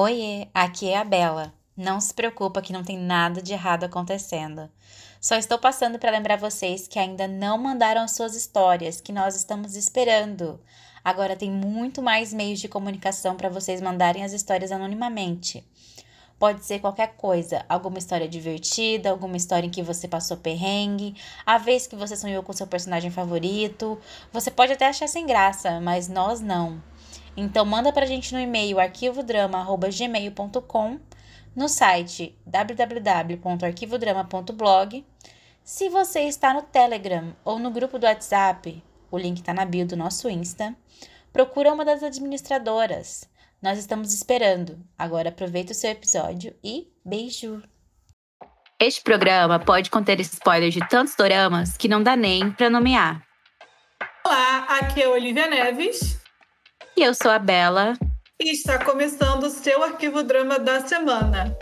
[0.00, 1.52] Oiê, aqui é a Bela.
[1.76, 4.70] Não se preocupa que não tem nada de errado acontecendo.
[5.20, 9.34] Só estou passando para lembrar vocês que ainda não mandaram as suas histórias, que nós
[9.34, 10.60] estamos esperando.
[11.02, 15.64] Agora tem muito mais meios de comunicação para vocês mandarem as histórias anonimamente.
[16.38, 21.58] Pode ser qualquer coisa, alguma história divertida, alguma história em que você passou perrengue, a
[21.58, 23.98] vez que você sonhou com seu personagem favorito.
[24.32, 26.80] Você pode até achar sem graça, mas nós não.
[27.40, 30.98] Então manda pra gente no e-mail arquivodrama@gmail.com,
[31.54, 35.06] no site www.arquivodrama.blog.
[35.62, 39.86] Se você está no Telegram ou no grupo do WhatsApp, o link está na bio
[39.86, 40.74] do nosso Insta,
[41.32, 43.30] procura uma das administradoras.
[43.62, 44.84] Nós estamos esperando.
[44.98, 47.62] Agora aproveita o seu episódio e beijo!
[48.80, 53.24] Este programa pode conter spoilers de tantos doramas que não dá nem para nomear.
[54.26, 56.17] Olá, aqui é Olivia Neves.
[56.98, 57.96] E eu sou a Bela.
[58.42, 61.56] E está começando o seu arquivo drama da semana.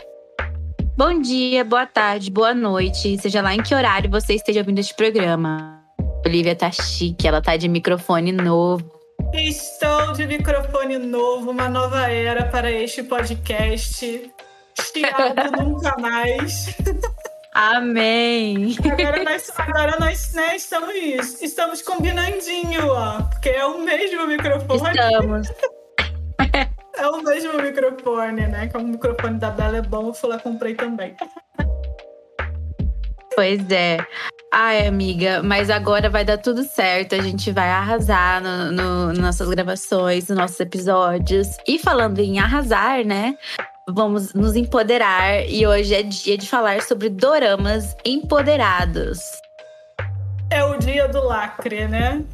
[0.97, 4.95] Bom dia, boa tarde, boa noite, seja lá em que horário você esteja ouvindo este
[4.95, 5.85] programa.
[6.25, 8.91] Olivia tá chique, ela tá de microfone novo.
[9.35, 14.33] Estou de microfone novo, uma nova era para este podcast.
[14.81, 16.75] Chiado nunca mais.
[17.57, 18.77] Amém.
[18.85, 23.23] Agora nós, agora nós né, estamos, estamos combinandinho, ó.
[23.23, 24.91] Porque é o mesmo microfone.
[24.91, 25.49] Estamos.
[26.99, 28.69] É o mesmo microfone, né?
[28.69, 31.17] Que o microfone da Bela é bom, eu fui lá comprei também.
[33.35, 33.99] Pois é.
[34.53, 37.15] Ai, amiga, mas agora vai dar tudo certo.
[37.15, 41.49] A gente vai arrasar no, no, nas nossas gravações, nos nossos episódios.
[41.67, 43.35] E falando em arrasar, né?
[43.89, 49.21] Vamos nos empoderar e hoje é dia de falar sobre doramas empoderados.
[50.51, 52.25] É o dia do lacre, né?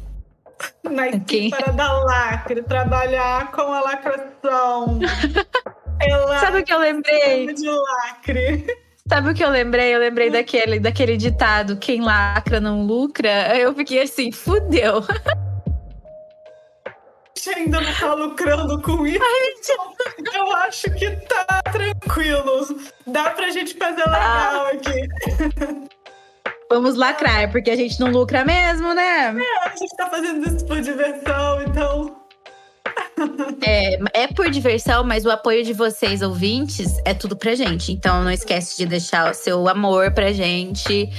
[0.83, 4.99] Na equipe para dar lacre, trabalhar com a lacração.
[6.01, 7.53] Ela Sabe o que eu lembrei?
[7.53, 8.65] De lacre.
[9.07, 9.93] Sabe o que eu lembrei?
[9.93, 13.55] Eu lembrei daquele, daquele ditado: quem lacra não lucra.
[13.55, 15.03] Eu fiquei assim, fudeu.
[17.43, 19.19] gente ainda não tá lucrando com isso.
[19.21, 22.79] Ai, eu acho que tá tranquilo.
[23.05, 24.71] Dá pra gente fazer legal ah.
[24.73, 25.89] aqui.
[26.69, 29.35] Vamos lacrar, porque a gente não lucra mesmo, né?
[29.37, 32.15] É, a gente tá fazendo isso por diversão, então.
[33.65, 37.93] É, é por diversão, mas o apoio de vocês, ouvintes, é tudo pra gente.
[37.93, 41.09] Então não esquece de deixar o seu amor pra gente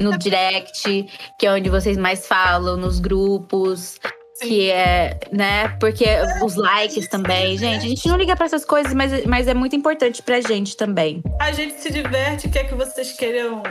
[0.00, 1.06] no direct,
[1.38, 4.00] que é onde vocês mais falam, nos grupos
[4.42, 5.68] que é, né?
[5.78, 6.06] Porque
[6.42, 7.86] os likes também, gente.
[7.86, 11.22] A gente não liga para essas coisas, mas, mas é muito importante pra gente também.
[11.40, 13.62] A gente se diverte, quer que vocês queiram.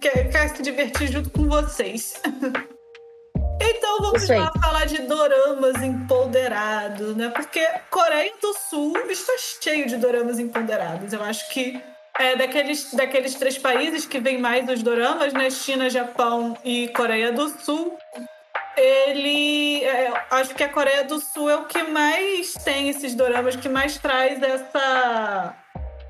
[0.00, 2.20] Quer, quer se divertir junto com vocês.
[3.60, 7.28] então vamos lá falar de doramas empoderados, né?
[7.30, 11.12] Porque Coreia do Sul está cheio de doramas empoderados.
[11.12, 11.80] Eu acho que
[12.18, 15.48] é daqueles, daqueles três países que vem mais os doramas, né?
[15.50, 17.96] China, Japão e Coreia do Sul
[18.76, 19.84] ele.
[19.84, 23.68] É, acho que a Coreia do Sul é o que mais tem esses doramas, que
[23.68, 25.54] mais traz essa.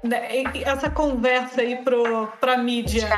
[0.03, 3.09] Né, essa conversa aí pro, pra mídia.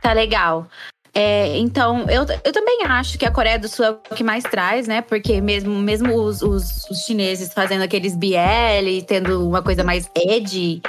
[0.00, 0.66] Tá legal.
[1.14, 4.44] É, então, eu, eu também acho que a Coreia do Sul é o que mais
[4.44, 5.02] traz, né?
[5.02, 10.80] Porque mesmo, mesmo os, os, os chineses fazendo aqueles BL, tendo uma coisa mais edgy,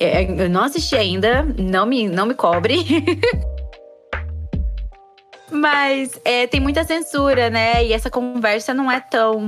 [0.00, 2.78] é, eu não assisti ainda, não me, não me cobre.
[5.50, 7.84] Mas é, tem muita censura, né?
[7.84, 9.40] E essa conversa não é tão.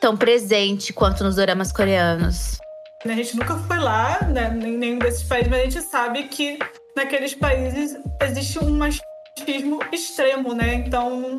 [0.00, 2.58] tão presente quanto nos dramas coreanos.
[3.04, 6.58] A gente nunca foi lá, né, em nenhum desses países, mas a gente sabe que
[6.96, 10.74] naqueles países existe um machismo extremo, né?
[10.74, 11.38] Então,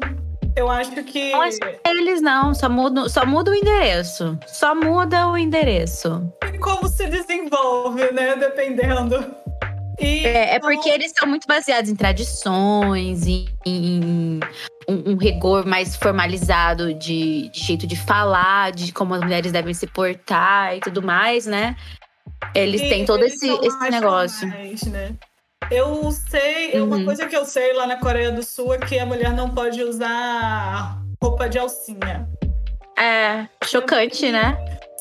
[0.55, 1.31] eu acho que.
[1.31, 1.51] Não é
[1.85, 4.37] eles não, só muda, só muda o endereço.
[4.47, 6.31] Só muda o endereço.
[6.53, 8.35] E como se desenvolve, né?
[8.35, 9.35] Dependendo.
[9.99, 14.39] E é, é, porque eles são muito baseados em tradições, em, em
[14.87, 19.73] um, um, rigor mais formalizado de, de, jeito de falar, de como as mulheres devem
[19.73, 21.75] se portar e tudo mais, né?
[22.55, 24.47] Eles e têm todo eles esse, esse negócio.
[24.47, 25.15] Mais, né?
[25.69, 26.85] Eu sei, uhum.
[26.85, 29.49] uma coisa que eu sei lá na Coreia do Sul é que a mulher não
[29.49, 32.27] pode usar roupa de alcinha.
[32.97, 34.57] É, chocante, né?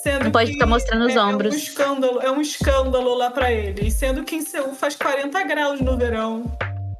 [0.08, 1.52] Sendo não pode ficar mostrando os é, ombros.
[1.52, 3.92] É um escândalo, é um escândalo lá para eles.
[3.92, 6.50] Sendo que em Seul faz 40 graus no verão.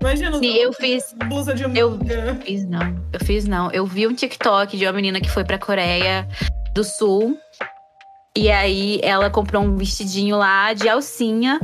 [0.01, 1.15] Imagina Sim, eu fiz.
[1.27, 1.81] Blusa de manga.
[1.81, 2.97] Eu fiz não.
[3.13, 3.71] Eu fiz não.
[3.73, 6.29] Eu vi um TikTok de uma menina que foi pra Coreia
[6.75, 7.39] do Sul.
[8.37, 11.59] E aí ela comprou um vestidinho lá de alcinha.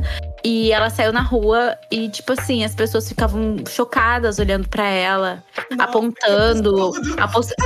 [0.47, 5.43] E ela saiu na rua e, tipo assim, as pessoas ficavam chocadas olhando para ela,
[5.71, 6.91] Nossa, apontando,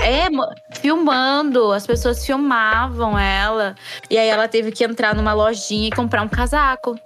[0.02, 0.28] é,
[0.80, 1.74] filmando.
[1.74, 3.76] As pessoas filmavam ela.
[4.10, 6.98] E aí ela teve que entrar numa lojinha e comprar um casaco.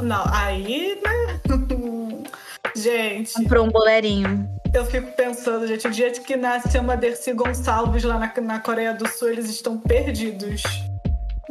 [0.00, 1.40] Não, aí, né?
[2.74, 3.34] gente.
[3.34, 4.48] Comprou um bolerinho.
[4.72, 8.94] Eu fico pensando, gente, o dia que nasce uma Dercy Gonçalves lá na, na Coreia
[8.94, 10.62] do Sul, eles estão perdidos.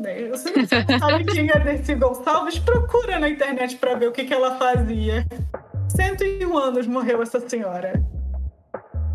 [0.02, 0.28] Né?
[0.30, 2.58] Você não sabe quem é Dercy Gonçalves?
[2.60, 5.26] Procura na internet para ver o que, que ela fazia.
[5.90, 7.94] 101 anos morreu essa senhora.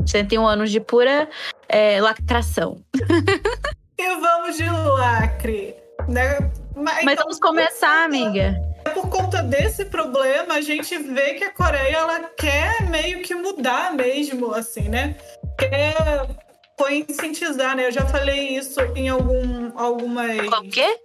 [0.07, 1.29] 101 anos de pura
[1.69, 2.81] é, lacração.
[3.99, 5.75] e vamos de lacre.
[6.09, 6.39] Né?
[6.77, 8.55] Mas, Mas então, vamos começar, amiga.
[8.95, 13.93] Por conta desse problema, a gente vê que a Coreia ela quer meio que mudar
[13.95, 15.17] mesmo, assim, né?
[15.59, 16.46] Quer
[16.77, 17.87] conscientizar, né?
[17.87, 20.39] Eu já falei isso em algum, algumas.
[20.49, 20.99] O quê?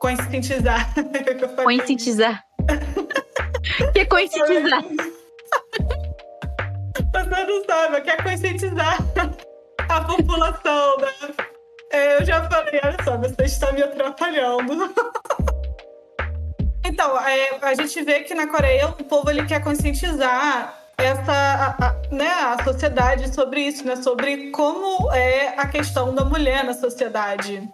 [0.00, 0.92] Conscientizar.
[1.62, 2.44] Conscientizar.
[3.92, 4.84] Que é conscientizar?
[7.16, 8.98] Você não sabe, quer conscientizar
[9.88, 11.34] a população, né?
[11.90, 14.94] É, eu já falei, olha só, você está me atrapalhando.
[16.84, 21.86] Então, é, a gente vê que na Coreia o povo ele quer conscientizar essa a,
[21.86, 26.72] a, né, a sociedade sobre isso, né, sobre como é a questão da mulher na
[26.72, 27.68] sociedade.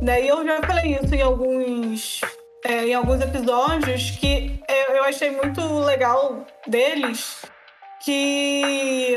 [0.00, 0.24] Né?
[0.24, 2.20] E eu já falei isso em alguns,
[2.64, 7.42] é, em alguns episódios que eu, eu achei muito legal deles
[8.00, 9.16] que,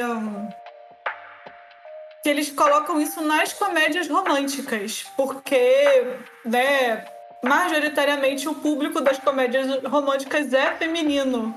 [2.21, 7.05] que eles colocam isso nas comédias românticas, porque né,
[7.43, 11.55] majoritariamente o público das comédias românticas é feminino.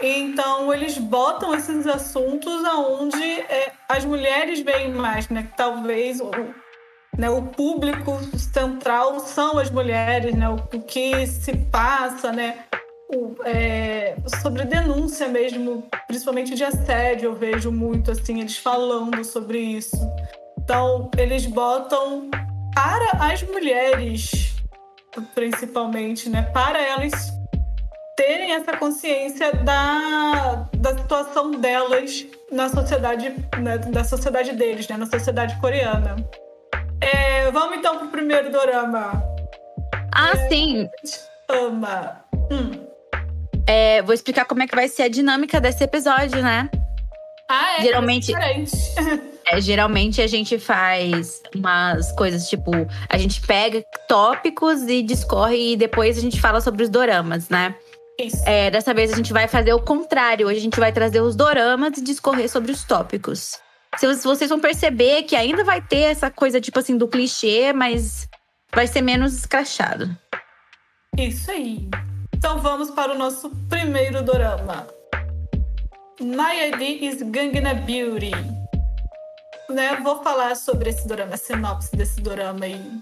[0.00, 5.48] Então eles botam esses assuntos aonde é, as mulheres veem mais, né?
[5.56, 6.30] Talvez o,
[7.18, 10.48] né, o público central são as mulheres, né?
[10.48, 12.64] O, o que se passa, né?
[13.14, 19.58] O, é, sobre denúncia mesmo, principalmente de assédio, eu vejo muito assim eles falando sobre
[19.58, 19.96] isso.
[20.58, 22.30] Então eles botam
[22.74, 24.50] para as mulheres
[25.34, 26.42] principalmente, né?
[26.42, 27.32] Para elas
[28.20, 33.78] terem essa consciência da, da situação delas na sociedade, né?
[33.78, 34.98] da sociedade deles, né?
[34.98, 36.16] Na sociedade coreana.
[37.00, 39.24] É, vamos então pro primeiro dorama.
[40.14, 40.86] Ah, é, sim.
[41.48, 42.22] Ama.
[42.50, 42.86] Hum.
[43.66, 46.68] É, vou explicar como é que vai ser a dinâmica desse episódio, né?
[47.48, 47.82] Ah, é?
[47.82, 48.34] Geralmente.
[48.34, 52.70] É É, geralmente a gente faz umas coisas tipo,
[53.08, 57.74] a gente pega tópicos e discorre e depois a gente fala sobre os doramas, né?
[58.46, 60.46] É, dessa vez a gente vai fazer o contrário.
[60.46, 63.58] Hoje a gente vai trazer os doramas e discorrer sobre os tópicos.
[63.96, 68.28] Se vocês vão perceber que ainda vai ter essa coisa, tipo assim, do clichê, mas
[68.74, 70.16] vai ser menos escrachado.
[71.18, 71.88] Isso aí.
[72.34, 74.86] Então vamos para o nosso primeiro dorama.
[76.20, 78.30] My ID is Gangnam Beauty
[79.70, 83.00] né, vou falar sobre esse dorama, a sinopse desse dorama aí.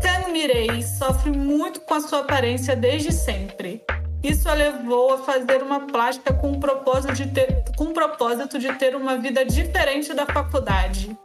[0.00, 3.82] Kang Mirei sofre muito com a sua aparência desde sempre.
[4.26, 8.58] Isso a levou a fazer uma plástica com o propósito de ter, com o propósito
[8.58, 11.16] de ter uma vida diferente da faculdade.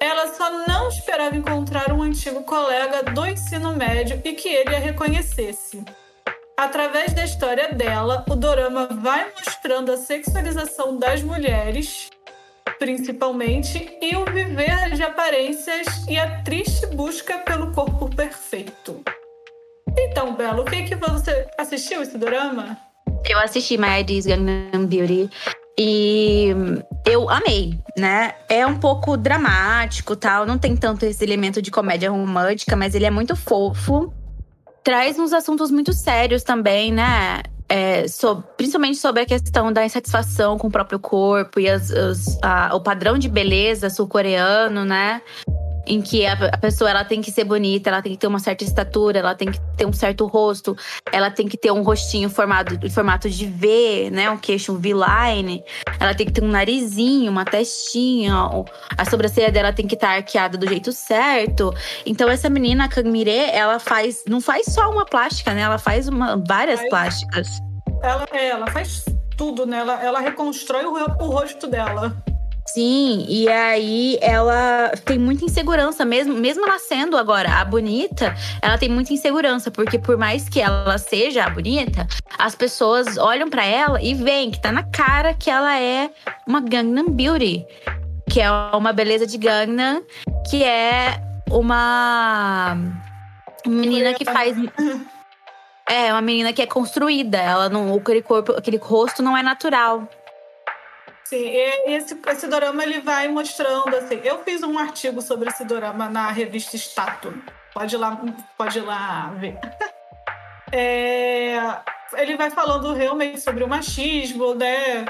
[0.00, 4.78] Ela só não esperava encontrar um antigo colega do ensino médio e que ele a
[4.78, 5.84] reconhecesse.
[6.56, 12.08] Através da história dela, o dorama vai mostrando a sexualização das mulheres
[12.78, 19.02] principalmente, e o viver de aparências e a triste busca pelo corpo perfeito.
[19.98, 22.76] Então, Belo, o que que você assistiu esse drama?
[23.28, 25.30] Eu assisti My ID's Gangnam Beauty
[25.78, 26.54] e
[27.06, 28.34] eu amei, né?
[28.48, 33.06] É um pouco dramático, tal, não tem tanto esse elemento de comédia romântica, mas ele
[33.06, 34.12] é muito fofo.
[34.82, 37.42] Traz uns assuntos muito sérios também, né?
[37.68, 38.04] é,
[38.56, 42.80] principalmente sobre a questão da insatisfação com o próprio corpo e as, as, a, o
[42.80, 45.22] padrão de beleza sul-coreano, né?
[45.86, 48.38] Em que a, a, pessoa ela tem que ser bonita, ela tem que ter uma
[48.38, 50.76] certa estatura, ela tem que ter um certo rosto,
[51.12, 54.78] ela tem que ter um rostinho formado em formato de V, né, um queixo um
[54.78, 55.62] V-line,
[55.98, 58.34] ela tem que ter um narizinho, uma testinha,
[58.96, 61.72] a sobrancelha dela tem que estar tá arqueada do jeito certo.
[62.04, 65.62] Então essa menina a Kangmire, ela faz não faz só uma plástica, né?
[65.62, 67.48] Ela faz uma, várias faz, plásticas.
[68.02, 69.04] Ela, é, ela faz
[69.36, 69.78] tudo, né?
[69.78, 72.16] Ela, ela reconstrói o, o rosto dela.
[72.66, 78.78] Sim, e aí ela tem muita insegurança, mesmo, mesmo ela sendo agora a bonita, ela
[78.78, 82.06] tem muita insegurança, porque por mais que ela seja a bonita,
[82.38, 86.10] as pessoas olham para ela e veem que tá na cara que ela é
[86.46, 87.66] uma Gangnam Beauty,
[88.30, 90.02] que é uma beleza de Gangnam,
[90.48, 92.76] que é uma
[93.66, 94.56] menina que faz
[95.86, 97.36] É, uma menina que é construída.
[97.38, 100.08] Ela não, aquele corpo, aquele rosto não é natural.
[101.34, 101.50] Sim,
[101.86, 104.20] esse, esse dorama ele vai mostrando assim.
[104.22, 107.34] Eu fiz um artigo sobre esse dorama na revista Status.
[107.72, 108.20] Pode ir lá,
[108.56, 109.58] pode ir lá ver.
[110.76, 111.56] É,
[112.14, 115.04] ele vai falando realmente sobre o machismo, né?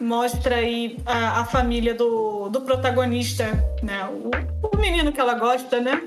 [0.00, 3.44] Mostra aí a, a família do, do protagonista,
[3.82, 4.02] né?
[4.06, 4.30] O,
[4.74, 6.00] o menino que ela gosta, né?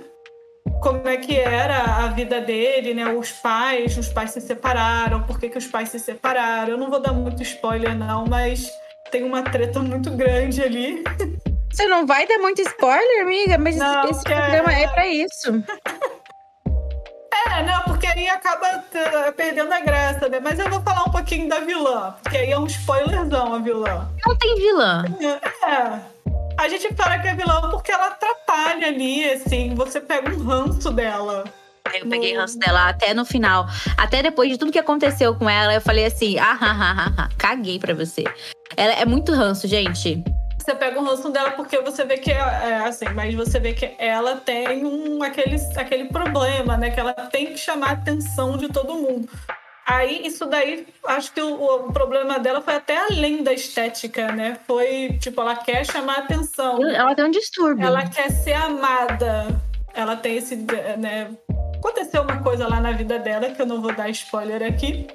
[0.82, 3.14] como é que era a vida dele, né?
[3.14, 6.72] Os pais, os pais se separaram, por que, que os pais se separaram.
[6.72, 8.68] Eu não vou dar muito spoiler, não, mas
[9.14, 11.04] tem uma treta muito grande ali.
[11.72, 13.60] Você não vai dar muito spoiler, amiga?
[13.60, 14.84] Mas não, esse programa é...
[14.84, 15.64] é para isso.
[17.46, 18.84] É, não, porque aí acaba
[19.36, 20.40] perdendo a graça, né?
[20.40, 24.10] Mas eu vou falar um pouquinho da vilã, porque aí é um spoilerzão a vilã.
[24.26, 25.04] Não tem vilã.
[25.64, 26.00] É.
[26.58, 30.90] A gente fala que é vilã porque ela atrapalha ali, assim, você pega um ranço
[30.92, 31.44] dela.
[31.94, 33.68] Eu peguei ranço dela até no final.
[33.98, 37.30] Até depois de tudo que aconteceu com ela, eu falei assim: ah, ah, ah, ah,
[37.38, 38.24] caguei pra você.
[38.76, 40.24] Ela é muito ranço, gente.
[40.58, 43.74] Você pega um ranço dela porque você vê que é, é assim, mas você vê
[43.74, 46.90] que ela tem um, aquele, aquele problema, né?
[46.90, 49.28] Que ela tem que chamar a atenção de todo mundo.
[49.86, 54.58] Aí, isso daí, acho que o, o, problema dela foi até além da estética, né?
[54.66, 56.82] Foi, tipo, ela quer chamar atenção.
[56.90, 57.86] Ela tem um distúrbio.
[57.86, 59.48] Ela quer ser amada.
[59.94, 61.30] Ela tem esse, né?
[61.76, 65.08] Aconteceu uma coisa lá na vida dela, que eu não vou dar spoiler aqui.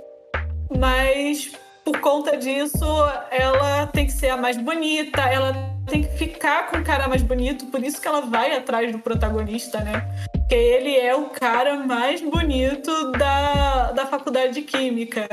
[0.78, 1.50] Mas,
[1.84, 2.84] por conta disso,
[3.30, 5.52] ela tem que ser a mais bonita, ela
[5.86, 8.98] tem que ficar com o cara mais bonito, por isso que ela vai atrás do
[8.98, 10.06] protagonista, né?
[10.32, 15.26] Porque ele é o cara mais bonito da, da faculdade de Química.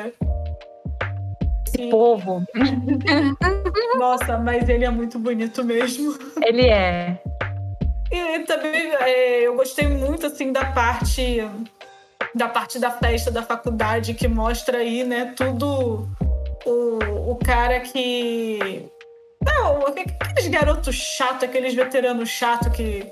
[1.67, 2.43] Esse povo.
[3.97, 6.17] Nossa, mas ele é muito bonito mesmo.
[6.41, 7.19] Ele é.
[8.11, 11.41] E também é, eu gostei muito assim da parte
[12.33, 16.07] da parte da festa da faculdade que mostra aí, né, tudo
[16.65, 18.89] o, o cara que
[19.43, 23.05] não, aqueles garotos chatos, aqueles veteranos chatos que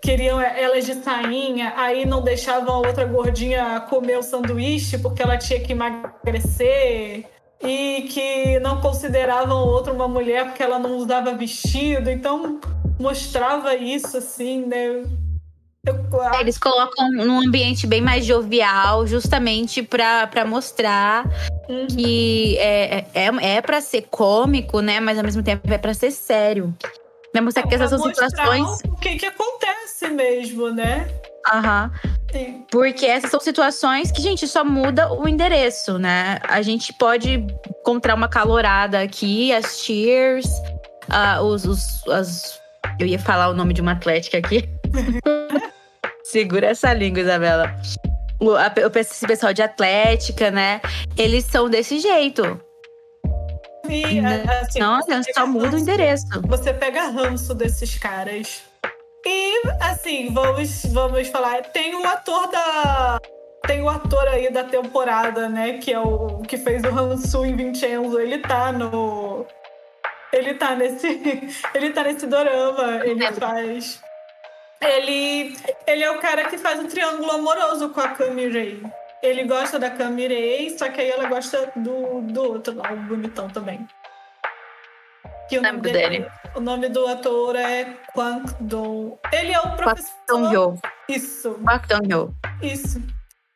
[0.00, 5.36] queriam elas de sainha, aí não deixavam a outra gordinha comer o sanduíche porque ela
[5.36, 7.24] tinha que emagrecer
[7.62, 12.10] e que não consideravam outra uma mulher porque ela não usava vestido.
[12.10, 12.60] Então
[12.98, 15.04] mostrava isso assim, né?
[16.40, 21.24] Eles colocam num ambiente bem mais jovial, justamente para mostrar
[21.68, 21.86] uhum.
[21.86, 25.00] que é, é, é para ser cômico, né?
[25.00, 26.74] Mas ao mesmo tempo é para ser sério.
[27.32, 28.80] Vai mostrar é, que essas situações.
[28.84, 31.08] O que, que acontece mesmo, né?
[31.52, 31.90] Aham.
[32.34, 32.64] Uhum.
[32.70, 36.38] Porque essas são situações que, gente, só muda o endereço, né?
[36.42, 37.46] A gente pode
[37.80, 40.46] encontrar uma calorada aqui, as cheers,
[41.08, 42.60] uh, os, os, as.
[42.98, 44.68] Eu ia falar o nome de uma atlética aqui.
[46.28, 47.74] Segura essa língua, Isabela.
[48.38, 50.78] O, a, esse pessoal de atlética, né?
[51.16, 52.60] Eles são desse jeito.
[53.86, 54.44] Sim, né?
[54.60, 55.00] assim, não,
[55.34, 56.26] só muda o endereço.
[56.46, 58.62] Você pega ranço desses caras.
[59.24, 61.62] E, assim, vamos, vamos falar.
[61.62, 63.18] Tem um ator da.
[63.66, 65.78] Tem o um ator aí da temporada, né?
[65.78, 68.20] Que é o que fez o Hansu em Vincenzo.
[68.20, 69.46] Ele tá no.
[70.30, 71.08] Ele tá nesse.
[71.74, 73.00] Ele tá nesse dorama.
[73.06, 74.06] Ele faz.
[74.80, 75.56] Ele,
[75.86, 78.82] ele é o cara que faz o um triângulo amoroso com a Rei.
[79.22, 83.48] Ele gosta da Rei, só que aí ela gosta do, do outro lá, o bonitão
[83.48, 83.86] também.
[85.48, 86.26] Que o nome dele, dele.
[86.54, 89.18] O nome do ator é Kwang Do.
[89.32, 90.14] Ele é o professor.
[90.28, 90.74] Kwang Yo.
[91.08, 91.54] Isso.
[91.64, 92.34] Kwang Yo.
[92.62, 93.02] Isso.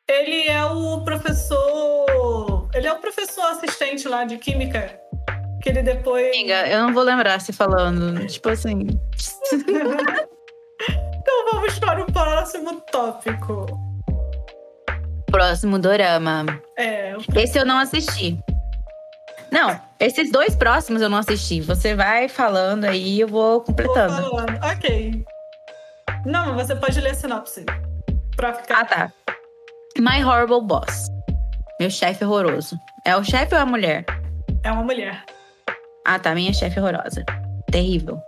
[0.08, 2.68] Ele é o professor.
[2.74, 4.98] Ele é o professor assistente lá de química.
[5.62, 6.28] Que ele depois.
[6.28, 8.26] Amiga, eu não vou lembrar se falando.
[8.26, 8.86] Tipo assim.
[11.32, 13.66] Então vamos para o próximo tópico.
[15.30, 16.44] Próximo dorama.
[16.76, 17.16] É.
[17.34, 18.38] Esse eu não assisti.
[19.50, 21.62] Não, esses dois próximos eu não assisti.
[21.62, 24.14] Você vai falando aí eu vou completando.
[24.22, 24.60] Vou falando.
[24.62, 25.24] Ok.
[26.26, 27.64] Não, você pode ler a sinopse.
[28.36, 28.80] Pra ficar.
[28.80, 29.12] Ah, tá.
[29.98, 31.08] My Horrible Boss.
[31.80, 32.76] Meu chefe horroroso.
[33.06, 34.04] É o chefe ou é a mulher?
[34.62, 35.24] É uma mulher.
[36.06, 36.34] Ah, tá.
[36.34, 37.24] Minha chefe horrorosa.
[37.70, 38.20] Terrível.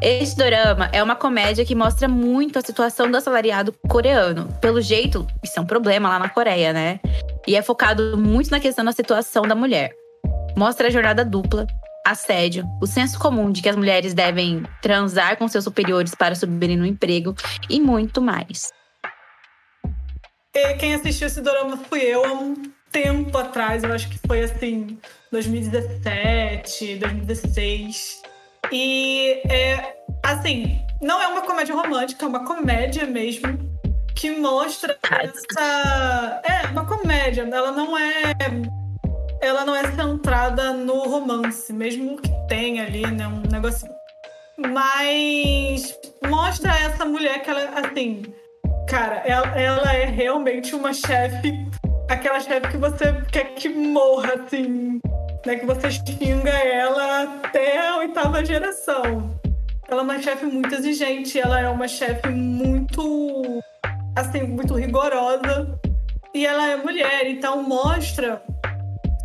[0.00, 4.48] Esse dorama é uma comédia que mostra muito a situação do assalariado coreano.
[4.60, 7.00] Pelo jeito, isso é um problema lá na Coreia, né?
[7.48, 9.90] E é focado muito na questão da situação da mulher.
[10.56, 11.66] Mostra a jornada dupla,
[12.06, 16.76] assédio, o senso comum de que as mulheres devem transar com seus superiores para subirem
[16.76, 17.34] no emprego
[17.68, 18.70] e muito mais.
[20.54, 22.54] E quem assistiu esse dorama fui eu há um
[22.92, 24.96] tempo atrás, eu acho que foi assim,
[25.32, 28.27] 2017, 2016.
[28.72, 33.58] E é assim, não é uma comédia romântica, é uma comédia mesmo.
[34.18, 36.42] que mostra essa.
[36.44, 37.42] É, uma comédia.
[37.42, 38.34] Ela não é.
[39.40, 43.28] Ela não é centrada no romance, mesmo que tenha ali, né?
[43.28, 43.88] Um negócio.
[44.56, 45.96] Mas
[46.28, 48.22] mostra essa mulher que ela, assim.
[48.88, 51.52] Cara, ela, ela é realmente uma chefe.
[52.10, 54.98] Aquela chefe que você quer que morra, assim.
[55.46, 59.38] Né, que você xinga ela até a oitava geração.
[59.88, 63.62] Ela é uma chefe muito exigente, ela é uma chefe muito
[64.14, 65.78] assim, muito rigorosa.
[66.34, 68.42] E ela é mulher, então mostra.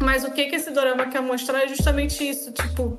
[0.01, 2.97] Mas o que, que esse dorama quer mostrar é justamente isso, tipo,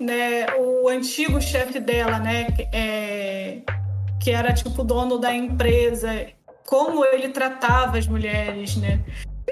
[0.00, 3.58] né, o antigo chefe dela, né, é,
[4.20, 6.26] que era tipo dono da empresa,
[6.66, 9.00] como ele tratava as mulheres, né?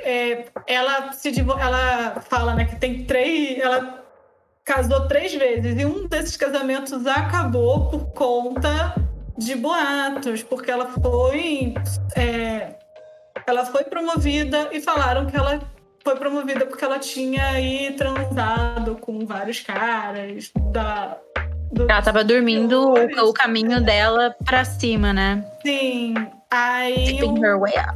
[0.03, 4.05] É, ela se ela fala, né, que tem três, ela
[4.65, 8.95] casou três vezes e um desses casamentos acabou por conta
[9.37, 11.75] de boatos, porque ela foi.
[12.17, 12.75] É,
[13.47, 15.61] ela foi promovida e falaram que ela
[16.05, 21.17] foi promovida porque ela tinha aí transado com vários caras da.
[21.73, 25.45] Do, ela tava dormindo o, o, caminho dela pra cima, né?
[25.65, 26.15] Sim.
[26.51, 27.33] Aí o,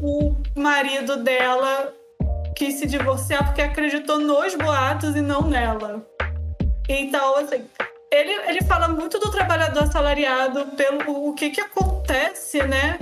[0.00, 1.92] o marido dela
[2.54, 6.06] quis se divorciar porque acreditou nos boatos e não nela.
[6.88, 7.64] Então, assim,
[8.12, 12.98] ele, ele fala muito do trabalhador assalariado, pelo o que, que acontece, né?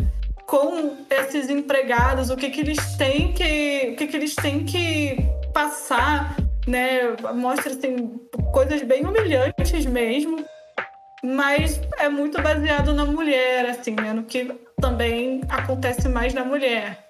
[0.46, 3.90] Com esses empregados, o que, que eles têm que.
[3.92, 5.16] O que, que eles têm que
[5.52, 7.14] passar, né?
[7.34, 8.18] Mostra assim,
[8.52, 10.44] coisas bem humilhantes mesmo.
[11.24, 14.12] Mas é muito baseado na mulher, assim, né?
[14.12, 17.01] No que também acontece mais na mulher.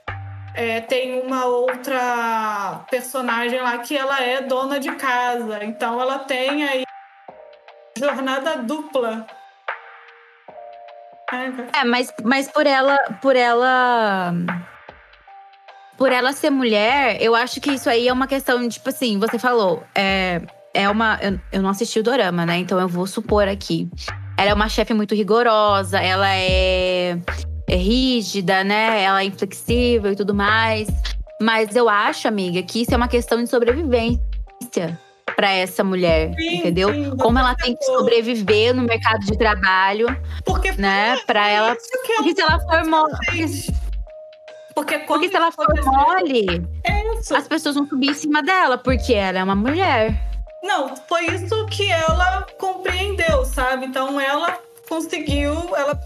[0.55, 6.65] É, tem uma outra personagem lá que ela é dona de casa, então ela tem
[6.65, 6.85] aí
[7.99, 9.27] jornada dupla.
[11.73, 14.35] É, mas, mas por ela, por ela.
[15.97, 19.39] Por ela ser mulher, eu acho que isso aí é uma questão tipo assim, você
[19.39, 20.43] falou, é,
[20.75, 21.19] é uma.
[21.23, 22.59] Eu, eu não assisti o Dorama, né?
[22.59, 23.89] Então eu vou supor aqui.
[24.37, 27.19] Ela é uma chefe muito rigorosa, ela é
[27.69, 29.03] rígida, né?
[29.03, 30.89] Ela é inflexível e tudo mais.
[31.41, 34.99] Mas eu acho, amiga, que isso é uma questão de sobrevivência
[35.35, 36.93] para essa mulher, sim, entendeu?
[36.93, 40.07] Sim, Como ela tem que sobreviver no mercado de trabalho,
[40.45, 41.19] porque né?
[41.27, 43.13] Para ela, porque se ela for mole,
[44.75, 47.03] porque, porque se ela for mole, é
[47.37, 50.21] as pessoas vão subir em cima dela, porque ela é uma mulher.
[50.63, 53.87] Não, foi isso que ela compreendeu, sabe?
[53.87, 54.59] Então ela
[54.89, 55.99] conseguiu, ela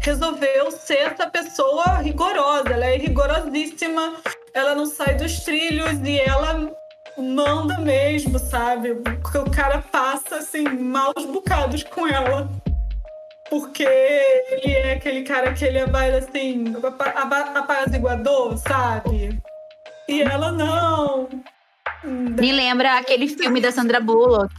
[0.00, 2.70] resolveu ser essa pessoa rigorosa.
[2.70, 4.14] Ela é rigorosíssima,
[4.54, 6.70] ela não sai dos trilhos e ela
[7.16, 8.94] manda mesmo, sabe?
[8.94, 12.50] Porque o cara passa, assim, maus bocados com ela.
[13.48, 16.72] Porque ele é aquele cara que ele é mais, assim,
[17.54, 19.40] apaziguador, sabe?
[20.08, 21.28] E ela não.
[22.04, 24.54] Me lembra aquele filme da Sandra Bullock.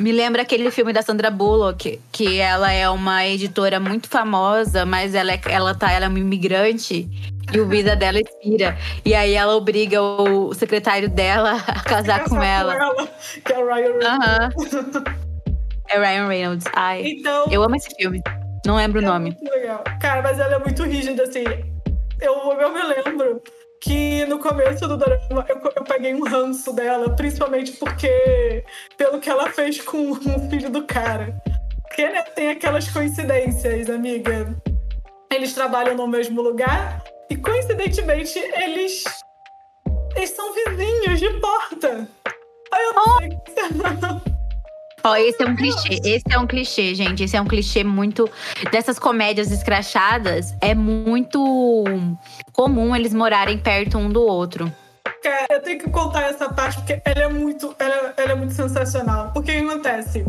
[0.00, 5.14] Me lembra aquele filme da Sandra Bullock, que ela é uma editora muito famosa, mas
[5.14, 7.06] ela, é, ela, tá, ela é uma imigrante
[7.52, 8.78] e o vida dela expira.
[9.04, 12.74] E aí ela obriga o secretário dela a casar com ela.
[12.74, 13.08] com ela.
[13.44, 14.74] Que é o Ryan Reynolds.
[14.94, 15.04] Uhum.
[15.90, 16.66] É Ryan Reynolds.
[16.72, 18.22] Ai, então, eu amo esse filme.
[18.64, 19.36] Não lembro é o nome.
[19.38, 19.84] Muito legal.
[20.00, 21.44] Cara, mas ela é muito rígida, assim.
[22.22, 23.42] Eu, eu me lembro
[23.80, 28.64] que no começo do drama eu, eu peguei um ranço dela, principalmente porque
[28.96, 31.34] pelo que ela fez com o filho do cara.
[31.82, 34.54] Porque né, tem aquelas coincidências, amiga.
[35.32, 39.04] Eles trabalham no mesmo lugar e coincidentemente eles
[40.14, 42.08] eles são vizinhos de porta.
[42.72, 43.18] Aí eu não oh.
[43.18, 44.29] sei.
[45.02, 46.00] Ó, oh, esse é um clichê.
[46.04, 47.24] Esse é um clichê, gente.
[47.24, 48.28] Esse é um clichê muito.
[48.70, 51.84] Dessas comédias escrachadas, é muito
[52.52, 54.70] comum eles morarem perto um do outro.
[55.22, 58.54] Cara, eu tenho que contar essa parte porque ela é muito, ela, ela é muito
[58.54, 59.32] sensacional.
[59.32, 60.24] Porque o que acontece?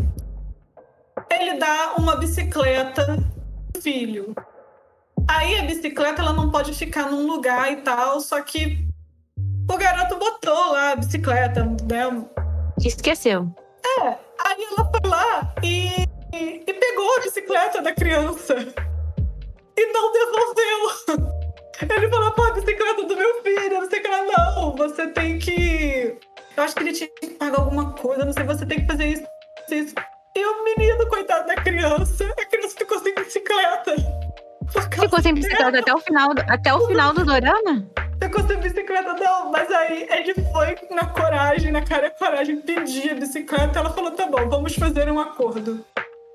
[1.30, 3.18] Ele dá uma bicicleta
[3.72, 4.34] pro filho.
[5.28, 8.86] Aí a bicicleta ela não pode ficar num lugar e tal, só que
[9.70, 12.26] o garoto botou lá a bicicleta, né?
[12.84, 13.54] Esqueceu.
[14.00, 18.56] É, Aí ela foi lá e, e, pegou a bicicleta da criança
[19.78, 21.22] e não devolveu.
[21.96, 26.18] Ele falou, pô, a bicicleta do meu filho, que lá, não, você tem que.
[26.56, 29.08] Eu acho que ele tinha que pagar alguma coisa, não sei, você tem que fazer
[29.08, 29.24] isso,
[29.70, 29.96] isso.
[30.36, 33.96] E o menino, coitado da criança, a criança ficou sem bicicleta.
[34.72, 37.86] Ficou sem bicicleta até o final, até o final do dorama?
[38.22, 39.52] Ficou sem bicicleta, não.
[39.52, 43.80] Mas aí ele foi na coragem, na cara e coragem, pedir a bicicleta.
[43.80, 45.86] Ela falou: tá bom, vamos fazer um acordo.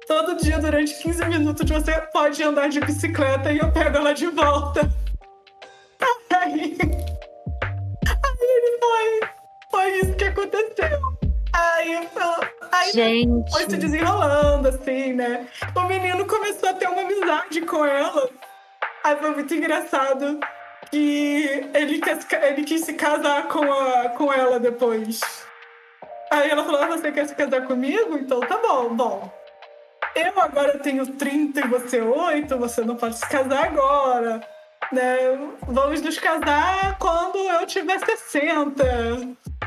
[0.07, 4.27] todo dia durante 15 minutos você pode andar de bicicleta e eu pego ela de
[4.27, 4.91] volta.
[6.35, 9.29] Aí, aí ele foi.
[9.71, 11.16] Foi isso que aconteceu.
[11.53, 12.09] Aí,
[12.73, 13.51] aí Gente.
[13.51, 15.47] foi se desenrolando, assim, né?
[15.75, 18.29] O menino começou a ter uma amizade com ela.
[19.05, 20.41] Aí foi muito engraçado
[20.91, 25.21] que ele quis, ele quis se casar com, a, com ela depois.
[26.31, 28.17] Aí ela falou: ah, Você quer se casar comigo?
[28.19, 29.33] Então tá bom, bom.
[30.15, 34.41] Eu agora tenho 30 e você 8, você não pode se casar agora.
[34.91, 35.17] Né?
[35.69, 38.85] Vamos nos casar quando eu tiver 60.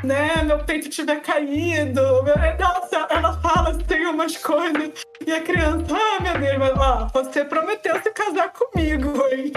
[0.03, 0.43] Né?
[0.43, 2.01] Meu peito tiver caído.
[2.59, 4.91] Nossa, ela fala assim umas coisas.
[5.25, 9.51] E a criança, ah, meu Deus, mas, ó, você prometeu se casar comigo, hein?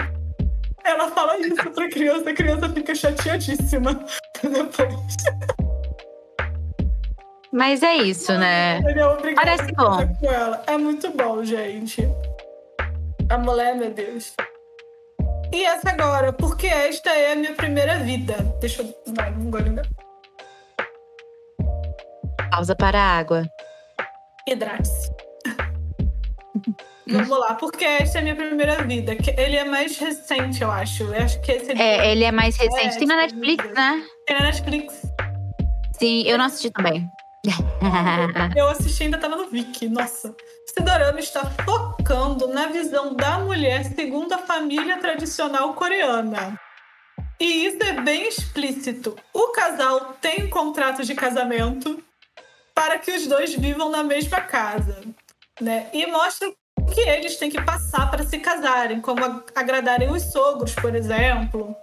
[0.83, 3.93] Ela fala isso pra criança, a criança fica chateadíssima
[4.43, 5.15] depois.
[7.51, 8.79] Mas é isso, né?
[8.79, 9.97] É Parece bom.
[10.65, 12.01] É muito bom, gente.
[13.29, 14.33] A mulher, meu Deus.
[15.53, 18.33] E essa agora, porque esta é a minha primeira vida.
[18.59, 18.93] Deixa eu.
[19.15, 19.83] Vai, um golinho.
[22.53, 23.49] Pausa para a água.
[24.47, 25.09] Hidrate-se.
[27.09, 29.17] Vamos lá, porque esta é a minha primeira vida.
[29.35, 31.01] Ele é mais recente, eu acho.
[31.01, 32.95] Eu acho que esse é, ele é mais recente.
[32.95, 34.03] É, Tem na Netflix, né?
[34.27, 35.01] Tem na Netflix.
[35.97, 37.09] Sim, eu não assisti também.
[38.55, 39.89] eu assisti ainda tava no Viki.
[39.89, 40.35] Nossa.
[40.67, 46.59] Esse dorama está focando na visão da mulher segundo a família tradicional coreana.
[47.39, 49.15] E isso é bem explícito.
[49.33, 51.99] O casal tem um contrato de casamento
[52.73, 55.01] para que os dois vivam na mesma casa,
[55.61, 55.89] né?
[55.93, 60.73] E mostra o que eles têm que passar para se casarem, como agradarem os sogros,
[60.75, 61.75] por exemplo.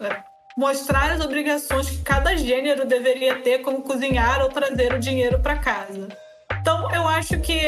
[0.00, 0.24] Né?
[0.56, 5.58] mostrar as obrigações que cada gênero deveria ter, como cozinhar ou trazer o dinheiro para
[5.58, 6.08] casa.
[6.60, 7.60] Então, eu acho que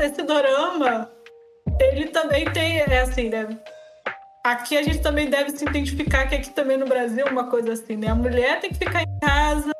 [0.00, 1.10] esse dorama,
[1.80, 3.48] ele também tem, é assim, né?
[4.44, 7.96] Aqui a gente também deve se identificar que aqui também no Brasil uma coisa assim,
[7.96, 8.08] né?
[8.08, 9.71] A mulher tem que ficar em casa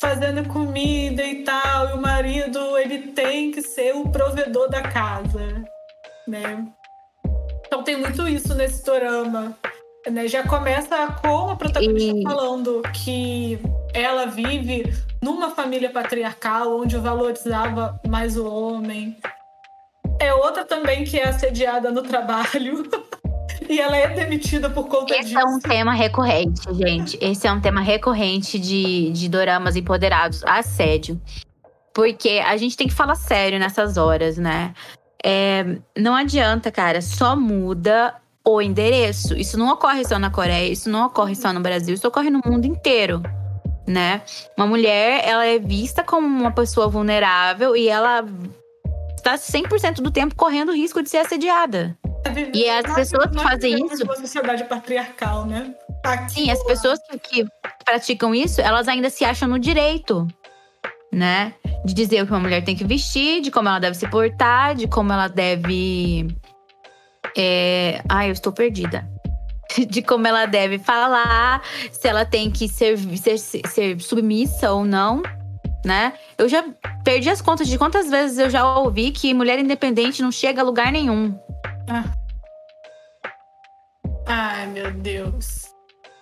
[0.00, 5.62] fazendo comida e tal, e o marido, ele tem que ser o provedor da casa,
[6.26, 6.66] né?
[7.66, 9.56] Então tem muito isso nesse dorama.
[10.10, 12.22] Né, já começa com a protagonista e...
[12.22, 13.60] falando que
[13.92, 14.90] ela vive
[15.22, 19.14] numa família patriarcal onde valorizava mais o homem.
[20.18, 22.88] É outra também que é assediada no trabalho.
[23.70, 25.38] e ela é demitida por conta Esse disso.
[25.38, 27.18] Esse é um tema recorrente, gente.
[27.20, 31.20] Esse é um tema recorrente de, de doramas empoderados, assédio.
[31.94, 34.74] Porque a gente tem que falar sério nessas horas, né?
[35.24, 39.36] É, não adianta, cara, só muda o endereço.
[39.36, 42.40] Isso não ocorre só na Coreia, isso não ocorre só no Brasil, isso ocorre no
[42.44, 43.22] mundo inteiro,
[43.86, 44.22] né?
[44.56, 48.24] Uma mulher, ela é vista como uma pessoa vulnerável e ela
[49.16, 51.96] está 100% do tempo correndo risco de ser assediada.
[52.24, 54.04] É e as pessoas que fazem isso.
[54.04, 55.74] Uma sociedade patriarcal, né?
[56.04, 57.46] Aqui Sim, as pessoas que, que
[57.84, 60.26] praticam isso, elas ainda se acham no direito,
[61.12, 61.54] né?
[61.84, 64.74] De dizer o que uma mulher tem que vestir, de como ela deve se portar,
[64.74, 66.28] de como ela deve
[67.36, 68.02] é...
[68.08, 69.08] Ai, eu estou perdida.
[69.88, 75.22] De como ela deve falar, se ela tem que ser, ser, ser submissa ou não,
[75.84, 76.14] né?
[76.36, 76.64] Eu já
[77.04, 80.64] perdi as contas de quantas vezes eu já ouvi que mulher independente não chega a
[80.64, 81.38] lugar nenhum.
[81.92, 82.04] Ah.
[84.28, 85.74] Ai, meu Deus.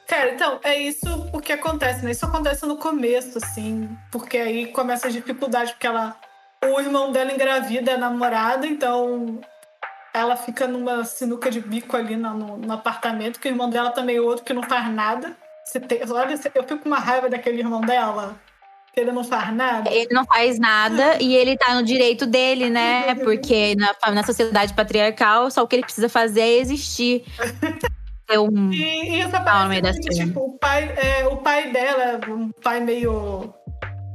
[0.06, 2.10] Cara, então, é isso o que acontece, né?
[2.10, 6.16] Isso acontece no começo, assim, porque aí começa a dificuldade, porque ela.
[6.64, 9.40] O irmão dela engravida a namorada, então
[10.14, 13.90] ela fica numa sinuca de bico ali no, no, no apartamento, que o irmão dela
[13.90, 15.36] também é outro que não faz nada.
[15.64, 18.40] Você tem, olha, eu fico com uma raiva daquele irmão dela.
[19.00, 19.90] Ele não faz nada.
[19.90, 23.14] Ele não faz nada e ele tá no direito dele, né?
[23.16, 27.24] Porque na, na sociedade patriarcal, só o que ele precisa fazer é existir.
[28.30, 28.70] É um.
[28.70, 33.54] E, e essa parte, ah, tipo, o pai, é, o pai dela, um pai meio.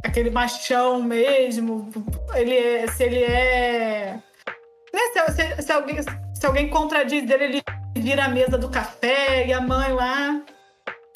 [0.04, 1.90] aquele machão mesmo.
[2.36, 4.20] Ele é, se ele é
[4.94, 5.00] né?
[5.12, 5.98] Se, se, se, alguém,
[6.34, 7.64] se alguém contradiz ele, ele
[7.98, 10.42] vira a mesa do café e a mãe lá.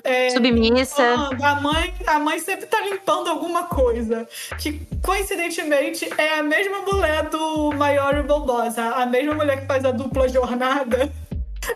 [0.07, 1.03] É, Submissa.
[1.43, 4.25] A mãe, a mãe sempre tá limpando alguma coisa.
[4.57, 8.83] Que, coincidentemente, é a mesma mulher do Maior Barbosa.
[8.83, 11.11] A mesma mulher que faz a dupla jornada.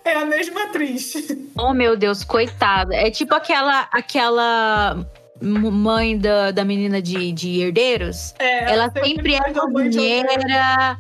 [0.05, 1.13] É a mesma atriz.
[1.57, 2.95] Oh, meu Deus, coitada.
[2.95, 5.05] É tipo aquela, aquela
[5.41, 10.97] mãe da, da menina de, de herdeiros, é, ela, sempre, sempre é cozinheira.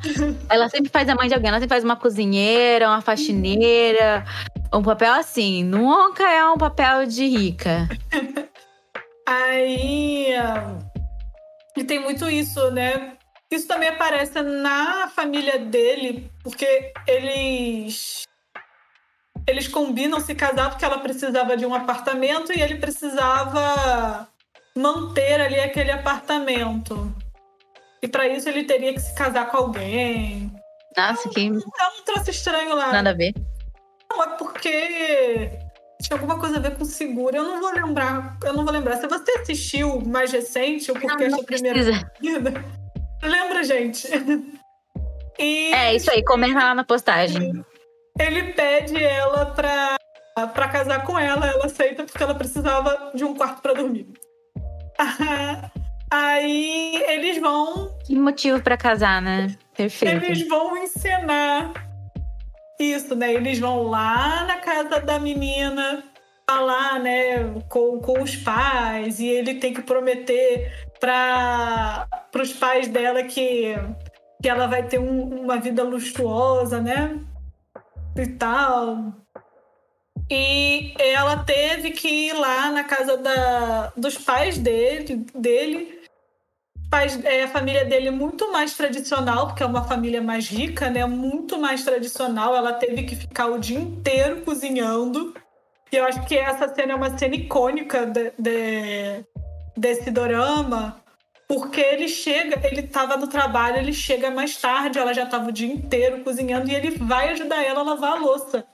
[0.49, 1.49] ela sempre faz a mãe de alguém.
[1.49, 4.25] Ela sempre faz uma cozinheira, uma faxineira.
[4.73, 5.63] Um papel assim.
[5.63, 7.87] Nunca é um papel de rica.
[9.27, 10.33] Aí.
[11.75, 13.17] E tem muito isso, né?
[13.49, 18.23] Isso também aparece na família dele, porque eles
[19.47, 24.27] eles combinam se casar porque ela precisava de um apartamento e ele precisava
[24.75, 27.13] manter ali aquele apartamento.
[28.01, 30.51] E para isso ele teria que se casar com alguém.
[30.95, 31.47] Nossa, que.
[31.47, 32.91] É um troço estranho lá.
[32.91, 33.33] Nada a ver.
[34.11, 35.49] Não, é porque
[36.01, 37.35] tinha alguma coisa a ver com seguro.
[37.35, 38.37] Eu não vou lembrar.
[38.43, 38.97] Eu não vou lembrar.
[38.97, 41.81] Se você assistiu mais recente, o porquê a primeira
[42.19, 42.65] vida,
[43.23, 44.07] lembra, gente.
[45.39, 45.73] E...
[45.73, 47.63] É, isso aí, comenta lá na postagem.
[48.19, 49.97] Ele pede ela pra,
[50.53, 54.07] pra casar com ela, ela aceita porque ela precisava de um quarto para dormir.
[56.13, 57.97] Aí eles vão.
[58.05, 59.55] Que motivo para casar, né?
[59.75, 60.25] Perfeito.
[60.25, 61.71] Eles vão encenar
[62.81, 63.33] isso, né?
[63.33, 66.03] Eles vão lá na casa da menina
[66.49, 73.23] falar, né, com, com os pais e ele tem que prometer para os pais dela
[73.23, 73.73] que,
[74.41, 77.19] que ela vai ter um, uma vida luxuosa, né?
[78.17, 79.13] E tal.
[80.29, 86.00] E ela teve que ir lá na casa da, dos pais dele, dele
[86.91, 90.89] pais, é, a família dele é muito mais tradicional, porque é uma família mais rica,
[90.89, 91.05] né?
[91.05, 92.53] Muito mais tradicional.
[92.53, 95.33] Ela teve que ficar o dia inteiro cozinhando.
[95.89, 99.25] E eu acho que essa cena é uma cena icônica de, de,
[99.75, 101.01] desse dorama,
[101.47, 105.51] porque ele chega, ele estava no trabalho, ele chega mais tarde, ela já estava o
[105.51, 108.65] dia inteiro cozinhando e ele vai ajudar ela a lavar a louça.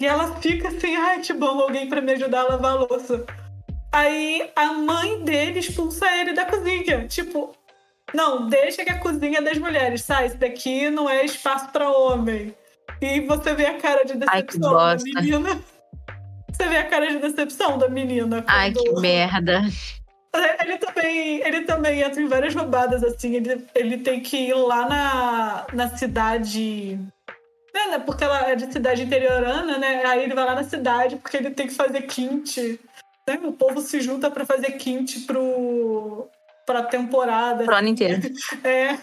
[0.00, 3.24] E ela fica assim, ai, que bom, alguém para me ajudar a lavar a louça.
[3.94, 7.06] Aí a mãe dele expulsa ele da cozinha.
[7.06, 7.54] Tipo,
[8.12, 10.26] não, deixa que a cozinha é das mulheres, sai.
[10.26, 12.52] Isso daqui não é espaço para homem.
[13.00, 15.60] E você vê a cara de decepção Ai, da menina.
[16.50, 18.42] Você vê a cara de decepção da menina.
[18.42, 18.56] Quando...
[18.56, 19.62] Ai, que merda.
[20.60, 23.36] Ele também, ele também entra em várias roubadas, assim.
[23.36, 26.98] Ele, ele tem que ir lá na, na cidade.
[27.72, 30.04] Né, porque ela é de cidade interiorana, né?
[30.04, 32.80] Aí ele vai lá na cidade porque ele tem que fazer quinte
[33.26, 33.40] né?
[33.42, 36.28] O povo se junta para fazer quinte pro
[36.66, 37.64] pra temporada.
[37.64, 38.20] Pro ano inteiro.
[38.64, 38.98] É.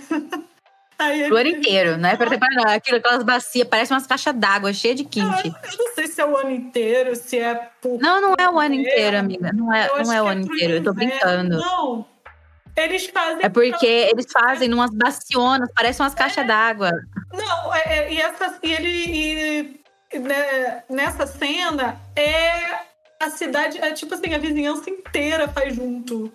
[0.98, 2.76] Aí Pro ano inteiro, não é pra temporada.
[2.76, 5.48] Aquilo, aquelas bacias, parece umas caixas d'água cheias de quinte.
[5.48, 8.00] Eu, eu, não sei se é o ano inteiro, se é por.
[8.00, 9.52] Não, não é o ano inteiro, amiga.
[9.52, 11.58] Não é, não é o ano é inteiro, eu tô brincando.
[11.58, 12.06] Não.
[12.78, 13.44] Eles fazem.
[13.44, 16.48] É porque eles fazem numas bacionas, parecem umas caixas é.
[16.48, 16.92] d'água.
[17.34, 19.82] Não, é, é, e, essa, e ele.
[20.14, 22.91] E, né, nessa cena é
[23.22, 26.32] a cidade, é tipo assim, a vizinhança inteira faz junto.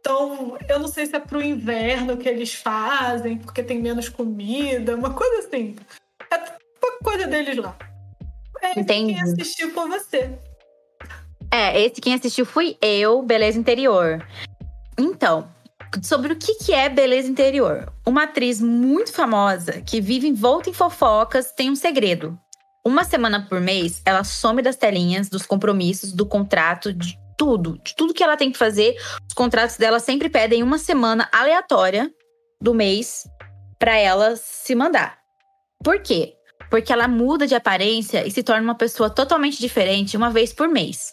[0.00, 4.94] Então, eu não sei se é pro inverno que eles fazem, porque tem menos comida,
[4.94, 5.74] uma coisa assim.
[6.30, 7.76] É uma coisa deles lá.
[8.62, 9.14] É Entendi.
[9.14, 10.30] quem assistiu com você.
[11.50, 14.24] É, esse quem assistiu fui eu, Beleza Interior.
[14.98, 15.48] Então,
[16.02, 17.92] sobre o que, que é beleza interior.
[18.06, 22.38] Uma atriz muito famosa que vive envolta em fofocas tem um segredo.
[22.86, 27.96] Uma semana por mês, ela some das telinhas, dos compromissos, do contrato, de tudo, de
[27.96, 28.94] tudo que ela tem que fazer.
[29.26, 32.08] Os contratos dela sempre pedem uma semana aleatória
[32.62, 33.24] do mês
[33.76, 35.18] para ela se mandar.
[35.82, 36.34] Por quê?
[36.70, 40.68] Porque ela muda de aparência e se torna uma pessoa totalmente diferente uma vez por
[40.68, 41.12] mês.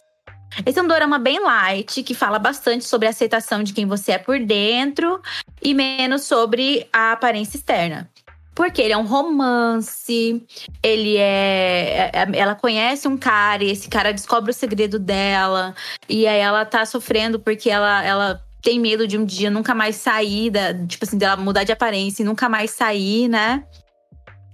[0.67, 4.11] Esse é um dorama bem light, que fala bastante sobre a aceitação de quem você
[4.11, 5.19] é por dentro
[5.59, 8.12] e menos sobre a aparência externa.
[8.55, 10.45] Porque ele é um romance,
[10.81, 12.27] ele é, é.
[12.33, 15.73] Ela conhece um cara e esse cara descobre o segredo dela.
[16.07, 19.95] E aí ela tá sofrendo porque ela, ela tem medo de um dia nunca mais
[19.95, 23.63] sair, da, tipo assim, dela mudar de aparência e nunca mais sair, né?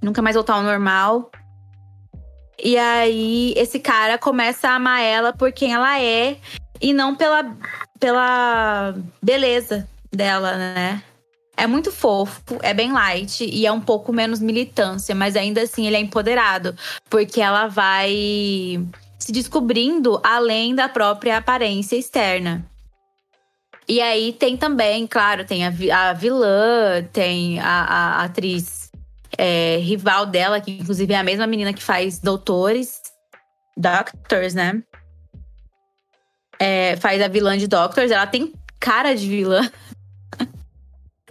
[0.01, 1.29] Nunca mais voltar ao normal.
[2.61, 6.37] E aí esse cara começa a amar ela por quem ela é
[6.81, 7.55] e não pela,
[7.99, 11.03] pela beleza dela, né?
[11.59, 15.85] É muito fofo, é bem light e é um pouco menos militância, mas ainda assim
[15.85, 16.73] ele é empoderado,
[17.09, 18.13] porque ela vai
[19.19, 22.65] se descobrindo além da própria aparência externa.
[23.89, 25.73] E aí tem também, claro, tem a,
[26.09, 28.89] a vilã, tem a, a atriz
[29.37, 33.01] é, rival dela, que inclusive é a mesma menina que faz Doutores,
[33.75, 34.81] Doctors, né?
[36.57, 39.69] É, faz a vilã de Doctors, ela tem cara de vilã.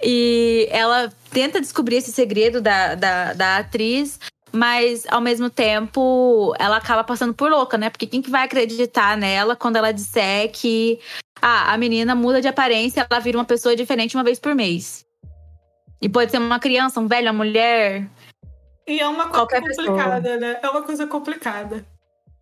[0.03, 4.19] E ela tenta descobrir esse segredo da, da, da atriz,
[4.53, 7.91] mas ao mesmo tempo ela acaba passando por louca, né?
[7.91, 11.01] Porque quem que vai acreditar nela quando ela disser que
[11.41, 15.05] ah, a menina muda de aparência, ela vira uma pessoa diferente uma vez por mês?
[16.01, 18.09] E pode ser uma criança, um velho, uma mulher.
[18.87, 20.37] E é uma coisa complicada, pessoa.
[20.39, 20.59] né?
[20.63, 21.85] É uma coisa complicada.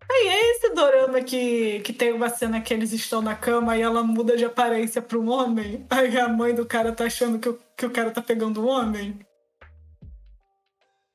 [0.09, 3.81] Ai, é esse dorama que, que tem uma cena que eles estão na cama e
[3.81, 5.85] ela muda de aparência para um homem?
[5.89, 8.69] Aí a mãe do cara tá achando que o, que o cara tá pegando um
[8.69, 9.19] homem?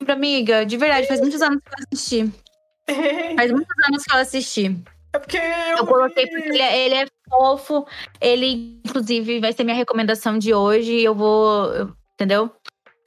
[0.07, 2.33] Amiga, de verdade, faz muitos anos que eu assisti.
[3.37, 4.85] Faz muitos anos que eu assisti.
[5.13, 7.87] É porque eu, eu coloquei porque ele é, ele é, fofo.
[8.21, 11.01] Ele, inclusive, vai ser minha recomendação de hoje.
[11.01, 11.95] Eu vou.
[12.15, 12.51] Entendeu?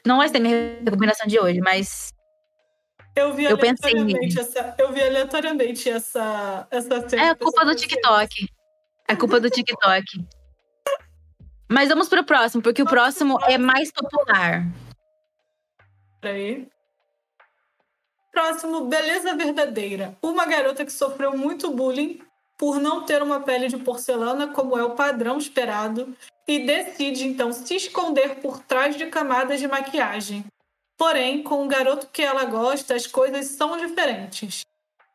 [0.05, 2.13] Não vai ser minha recomendação de hoje, mas
[3.15, 4.75] eu vi eu aleatoriamente essa.
[4.77, 7.23] Eu vi aleatoriamente essa, essa cena.
[7.23, 8.49] É a culpa do TikTok.
[9.07, 10.25] É a culpa do TikTok.
[11.69, 14.65] Mas vamos pro próximo, porque o próximo é mais popular.
[16.21, 16.67] Peraí.
[18.31, 20.17] Próximo, beleza verdadeira.
[20.21, 22.19] Uma garota que sofreu muito bullying
[22.57, 26.15] por não ter uma pele de porcelana, como é o padrão esperado,
[26.47, 30.45] e decide então se esconder por trás de camadas de maquiagem.
[30.97, 34.61] Porém, com o garoto que ela gosta, as coisas são diferentes.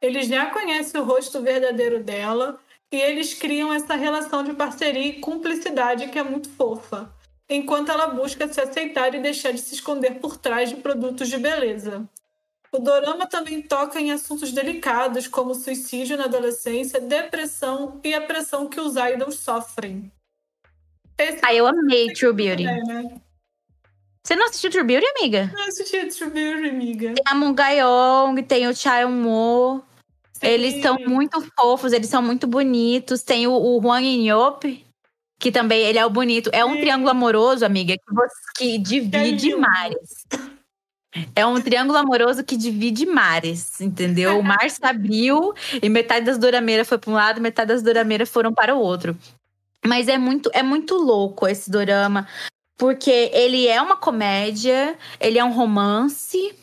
[0.00, 2.58] Ele já conhece o rosto verdadeiro dela
[2.92, 7.14] e eles criam essa relação de parceria e cumplicidade que é muito fofa,
[7.48, 11.38] enquanto ela busca se aceitar e deixar de se esconder por trás de produtos de
[11.38, 12.08] beleza.
[12.72, 18.68] O dorama também toca em assuntos delicados como suicídio na adolescência, depressão e a pressão
[18.68, 20.10] que os idols sofrem.
[21.18, 22.66] Esse ah, eu amei True Beauty.
[22.66, 23.20] É, né?
[24.24, 25.50] Você não assistiu True Beauty, amiga?
[25.54, 27.14] Não assisti True Beauty, amiga.
[27.14, 29.82] Tem a Moon Gayong, tem o Chaeyoung Mo.
[30.42, 33.22] Eles são muito fofos, eles são muito bonitos.
[33.22, 34.86] Tem o, o Huang Yop,
[35.38, 36.50] que também ele é o bonito.
[36.52, 36.80] É um Sim.
[36.80, 40.26] triângulo amoroso, amiga, que, você, que divide é mares.
[41.34, 44.38] É um triângulo amoroso que divide mares, entendeu?
[44.38, 45.52] O mar se abriu
[45.82, 49.16] e metade das dorameiras foi para um lado, metade das dorameiras foram para o outro.
[49.84, 52.28] Mas é muito, é muito louco esse dorama,
[52.80, 56.56] porque ele é uma comédia, ele é um romance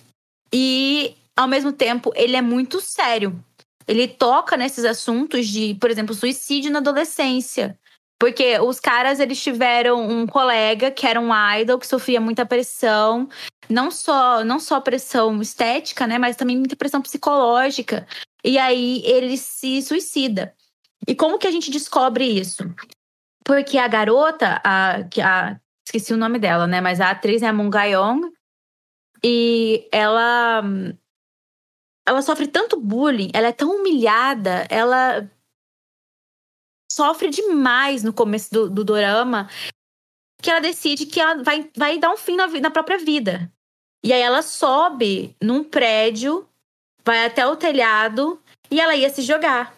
[0.52, 3.40] e ao mesmo tempo ele é muito sério.
[3.88, 7.78] Ele toca nesses assuntos de, por exemplo, suicídio na adolescência.
[8.20, 13.30] Porque os caras, eles tiveram um colega que era um idol, que sofria muita pressão.
[13.70, 16.18] Não só, não só pressão estética, né?
[16.18, 18.08] Mas também muita pressão psicológica.
[18.44, 20.52] E aí, ele se suicida.
[21.08, 22.64] E como que a gente descobre isso?
[23.46, 26.82] Porque a garota, a, a esqueci o nome dela, né?
[26.82, 28.32] Mas a atriz é a Moon Gayong.
[29.24, 30.62] E ela.
[32.06, 35.30] Ela sofre tanto bullying, ela é tão humilhada, ela
[36.90, 39.50] sofre demais no começo do, do dorama
[40.42, 43.52] que ela decide que ela vai, vai dar um fim na, na própria vida.
[44.06, 46.48] E aí ela sobe num prédio,
[47.04, 49.76] vai até o telhado e ela ia se jogar.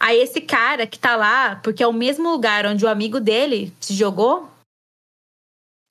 [0.00, 3.70] Aí esse cara que tá lá, porque é o mesmo lugar onde o amigo dele
[3.80, 4.48] se jogou,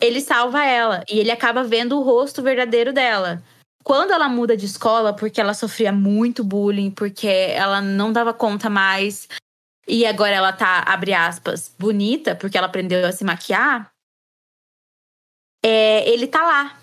[0.04, 3.42] ele salva ela e ele acaba vendo o rosto verdadeiro dela.
[3.84, 8.70] Quando ela muda de escola, porque ela sofria muito bullying, porque ela não dava conta
[8.70, 9.28] mais,
[9.88, 13.92] e agora ela tá, abre aspas, bonita, porque ela aprendeu a se maquiar,
[15.64, 16.80] é, ele tá lá.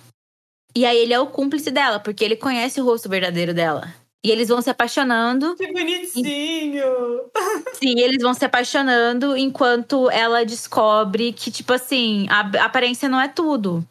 [0.74, 3.94] E aí ele é o cúmplice dela, porque ele conhece o rosto verdadeiro dela.
[4.24, 5.56] E eles vão se apaixonando.
[5.56, 7.30] Que bonitinho!
[7.83, 13.28] Sim, eles vão se apaixonando enquanto ela descobre que, tipo assim, a aparência não é
[13.28, 13.87] tudo,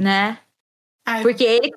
[0.00, 0.38] né?
[1.06, 1.72] Ai, Porque ele,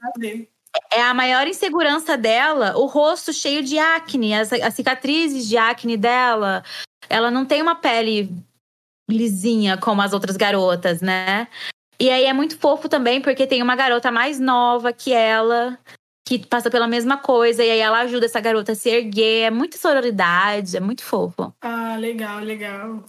[0.92, 5.98] é a maior insegurança dela, o rosto cheio de acne, as, as cicatrizes de acne
[5.98, 6.64] dela.
[7.10, 8.30] Ela não tem uma pele
[9.10, 11.48] lisinha como as outras garotas, né?
[12.00, 15.78] E aí é muito fofo também, porque tem uma garota mais nova que ela,
[16.30, 19.48] que passa pela mesma coisa, e aí ela ajuda essa garota a se erguer.
[19.48, 21.52] É muita sororidade, é muito fofo.
[21.60, 23.04] Ah, legal, legal.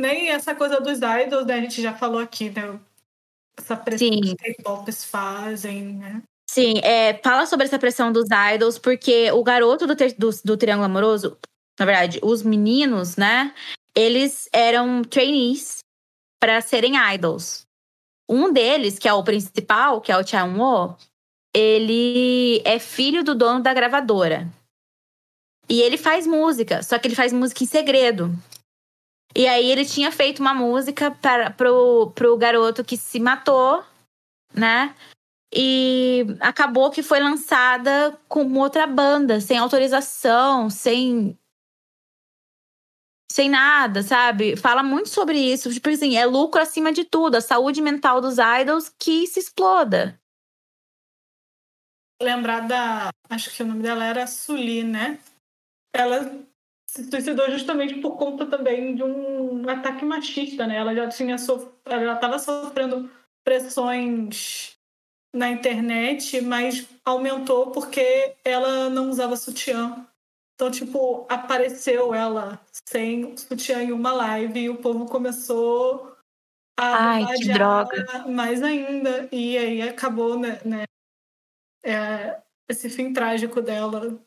[0.00, 1.56] Nem essa coisa dos idols, né?
[1.56, 2.80] A gente já falou aqui, né?
[3.58, 4.20] Essa pressão Sim.
[4.22, 6.22] que os K-pops fazem, né?
[6.48, 10.86] Sim, é, fala sobre essa pressão dos idols, porque o garoto do, do, do Triângulo
[10.86, 11.36] Amoroso,
[11.78, 13.52] na verdade, os meninos, né?
[13.94, 15.80] Eles eram trainees
[16.40, 17.66] para serem idols.
[18.26, 20.96] Um deles, que é o principal, que é o Chan Wo,
[21.54, 24.48] ele é filho do dono da gravadora.
[25.68, 28.30] E ele faz música, só que ele faz música em segredo.
[29.36, 33.82] E aí ele tinha feito uma música para pro, pro garoto que se matou,
[34.52, 34.94] né?
[35.54, 41.38] E acabou que foi lançada com outra banda, sem autorização, sem
[43.30, 44.56] sem nada, sabe?
[44.56, 45.72] Fala muito sobre isso.
[45.72, 50.20] Tipo assim, é lucro acima de tudo, a saúde mental dos idols que se exploda
[52.24, 53.10] lembrar da.
[53.28, 55.18] Acho que o nome dela era Suli, né?
[55.94, 56.44] Ela
[56.88, 60.76] se suicidou justamente por conta também de um ataque machista, né?
[60.76, 61.68] Ela já tinha sof...
[61.84, 63.10] ela já estava sofrendo
[63.44, 64.76] pressões
[65.34, 70.06] na internet, mas aumentou porque ela não usava sutiã.
[70.54, 76.16] Então, tipo, apareceu ela sem sutiã em uma live e o povo começou
[76.78, 78.24] a Ai, que droga.
[78.28, 79.28] mais ainda.
[79.32, 80.84] E aí acabou, né, né
[81.84, 82.36] é,
[82.68, 84.18] esse fim trágico dela.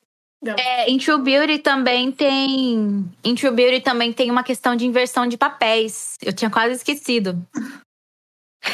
[0.42, 0.60] dela.
[0.60, 3.06] É, em True Beauty também tem.
[3.24, 6.16] Em True Beauty também tem uma questão de inversão de papéis.
[6.22, 7.36] Eu tinha quase esquecido.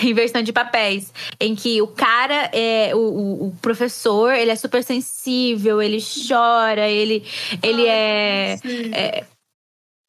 [0.01, 5.81] inversão de papéis, em que o cara é o, o, professor, ele é super sensível,
[5.81, 7.23] ele chora, ele
[7.61, 8.57] ele é,
[8.91, 9.25] é,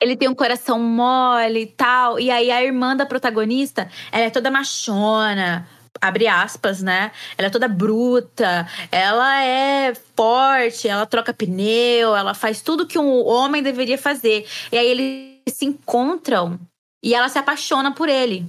[0.00, 4.30] ele tem um coração mole e tal, e aí a irmã da protagonista, ela é
[4.30, 5.68] toda machona,
[6.00, 7.10] abre aspas, né?
[7.36, 13.24] Ela é toda bruta, ela é forte, ela troca pneu, ela faz tudo que um
[13.26, 14.46] homem deveria fazer.
[14.70, 16.58] E aí eles se encontram
[17.02, 18.46] e ela se apaixona por ele.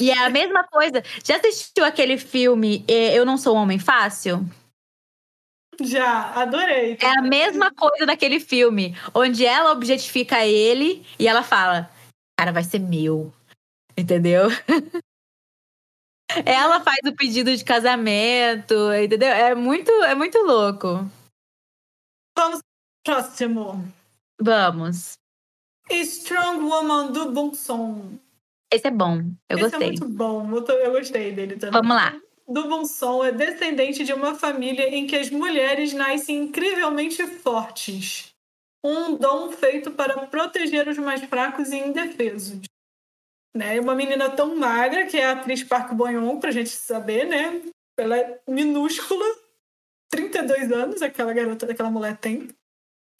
[0.00, 1.02] E é a mesma coisa.
[1.24, 4.44] Já assistiu aquele filme é, Eu Não Sou um Homem Fácil?
[5.80, 6.98] Já, adorei.
[7.00, 11.90] É a mesma coisa daquele filme, onde ela objetifica ele e ela fala:
[12.38, 13.32] Cara, vai ser meu.
[13.96, 14.48] Entendeu?
[16.44, 19.28] ela faz o pedido de casamento, entendeu?
[19.28, 21.10] É muito, é muito louco.
[22.36, 22.60] Vamos
[23.04, 23.84] pro próximo.
[24.40, 25.14] Vamos.
[25.90, 28.18] Strong Woman do Bonson.
[28.72, 29.18] Esse é bom.
[29.48, 29.88] Eu Esse é gostei.
[29.88, 30.48] é muito bom.
[30.56, 31.72] Eu gostei dele também.
[31.72, 32.14] Vamos lá.
[32.48, 38.32] Do Bonson é descendente de uma família em que as mulheres nascem incrivelmente fortes.
[38.82, 42.69] Um dom feito para proteger os mais fracos e indefesos.
[43.54, 43.80] Né?
[43.80, 47.62] Uma menina tão magra, que é a atriz Park Bo-young, pra gente saber, né?
[47.98, 49.24] Ela é minúscula,
[50.10, 52.48] 32 anos, aquela garota, aquela mulher tem.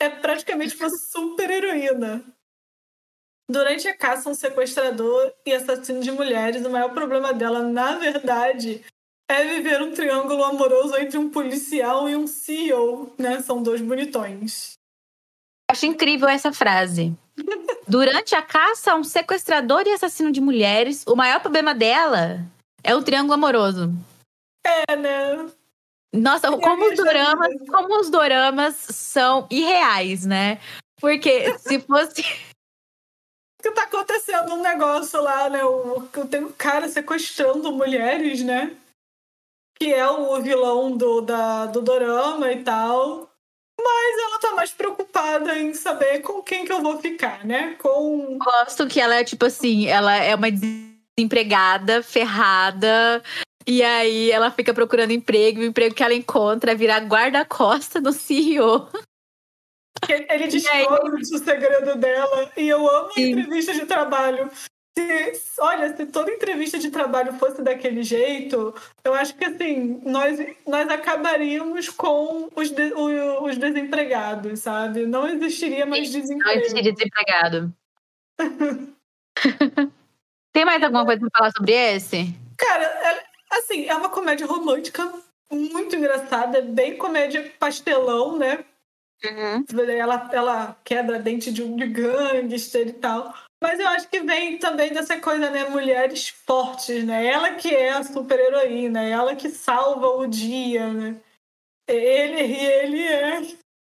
[0.00, 2.24] É praticamente uma super heroína.
[3.50, 8.84] Durante a caça, um sequestrador e assassino de mulheres, o maior problema dela, na verdade,
[9.28, 13.40] é viver um triângulo amoroso entre um policial e um CEO, né?
[13.42, 14.79] São dois bonitões.
[15.70, 17.16] Acho incrível essa frase.
[17.86, 22.44] Durante a caça, um sequestrador e assassino de mulheres, o maior problema dela
[22.82, 23.92] é o triângulo amoroso.
[24.64, 25.48] É, né?
[26.12, 30.60] Nossa, como os doramas, como os doramas são irreais, né?
[31.00, 32.22] Porque se fosse
[33.62, 35.64] que tá acontecendo um negócio lá, né?
[35.64, 38.76] O, tem um cara sequestrando mulheres, né?
[39.78, 43.29] Que é o vilão do, da, do Dorama e tal.
[43.82, 47.76] Mas ela tá mais preocupada em saber com quem que eu vou ficar, né?
[47.78, 48.38] Com.
[48.38, 53.22] Gosto que ela é tipo assim, ela é uma desempregada, ferrada.
[53.66, 58.12] E aí ela fica procurando emprego, o emprego que ela encontra é virar guarda-costa do
[58.12, 58.88] CEO.
[60.08, 62.50] Ele descobre o segredo dela.
[62.56, 63.30] E eu amo Sim.
[63.30, 64.50] entrevista de trabalho.
[64.96, 68.74] Se, olha, se toda entrevista de trabalho fosse daquele jeito,
[69.04, 75.06] eu acho que assim, nós, nós acabaríamos com os, de, os desempregados, sabe?
[75.06, 76.44] Não existiria mais desemprego.
[76.44, 77.72] Não existiria desempregado.
[80.52, 82.34] Tem mais alguma coisa pra falar sobre esse?
[82.58, 85.10] Cara, é, assim, é uma comédia romântica
[85.50, 88.64] muito engraçada, é bem comédia pastelão, né?
[89.24, 89.64] Uhum.
[89.90, 93.34] Ela, ela quebra dente de um de gangster e tal.
[93.62, 95.68] Mas eu acho que vem também dessa coisa, né?
[95.68, 97.26] Mulheres fortes, né?
[97.26, 101.20] Ela que é a super-heroína, ela que salva o dia, né?
[101.86, 103.40] Ele, ele é.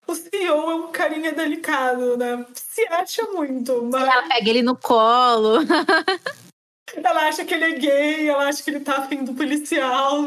[0.06, 2.46] O CEO é um carinha delicado, né?
[2.54, 4.02] Se acha muito, mas.
[4.02, 5.58] Ela pega ele no colo.
[6.96, 10.24] ela acha que ele é gay, ela acha que ele tá afim do policial.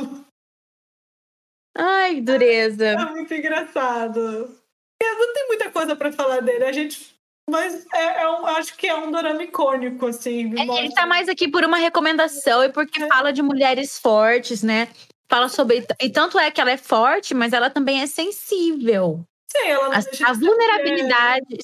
[1.76, 2.86] Ai, dureza.
[2.86, 4.60] É muito engraçado.
[5.02, 6.66] É, não tem muita coisa para falar dele.
[6.66, 7.13] A gente.
[7.50, 10.54] Mas é, é um, acho que é um dorama icônico, assim.
[10.58, 13.08] É, ele tá mais aqui por uma recomendação e porque é.
[13.08, 14.88] fala de mulheres fortes, né?
[15.30, 15.86] Fala sobre.
[16.02, 19.26] E tanto é que ela é forte, mas ela também é sensível.
[19.52, 21.58] Sim, ela não As, a vulnerabilidade,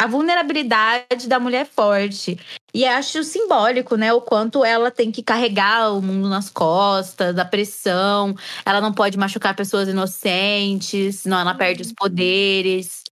[0.00, 2.38] a vulnerabilidade da mulher forte.
[2.72, 4.12] E acho simbólico, né?
[4.12, 8.34] O quanto ela tem que carregar o mundo nas costas, a pressão.
[8.64, 11.94] Ela não pode machucar pessoas inocentes, senão ela perde os uhum.
[11.94, 13.02] poderes.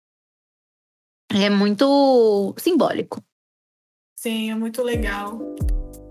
[1.34, 3.20] É muito simbólico.
[4.16, 5.32] Sim, é muito legal.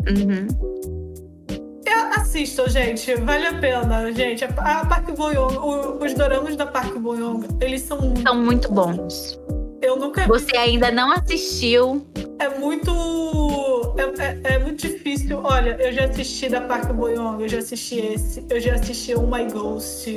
[0.08, 0.48] Uhum.
[1.86, 3.16] Eu assisto, gente.
[3.16, 4.44] Vale a pena, gente.
[4.44, 5.58] A Park Bo-young,
[6.04, 8.16] os doramas da Park Bo-young, eles são...
[8.18, 9.40] São muito bons.
[9.82, 12.06] Eu nunca Você ainda não assistiu.
[12.40, 12.92] É muito.
[13.98, 15.42] É, é, é, muito difícil.
[15.44, 19.28] Olha, eu já assisti da Park Boyong, eu já assisti esse, eu já assisti o
[19.28, 20.10] My Ghost,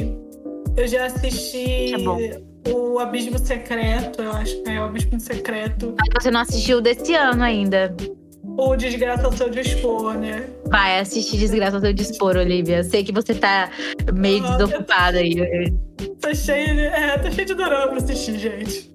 [0.76, 2.40] eu já assisti é
[2.72, 5.94] o Abismo Secreto, eu acho que é o Abismo Secreto.
[5.98, 7.94] Mas você não assistiu desse ano ainda.
[8.58, 10.48] O Desgraça ao seu dispor, né?
[10.66, 12.82] Vai assistir Desgraça ao seu dispor, Olivia.
[12.82, 13.70] Sei que você tá
[14.14, 15.72] meio ah, desocupada aí.
[16.20, 18.90] Tá cheio de, é, tá cheio de dorama pra assistir, gente.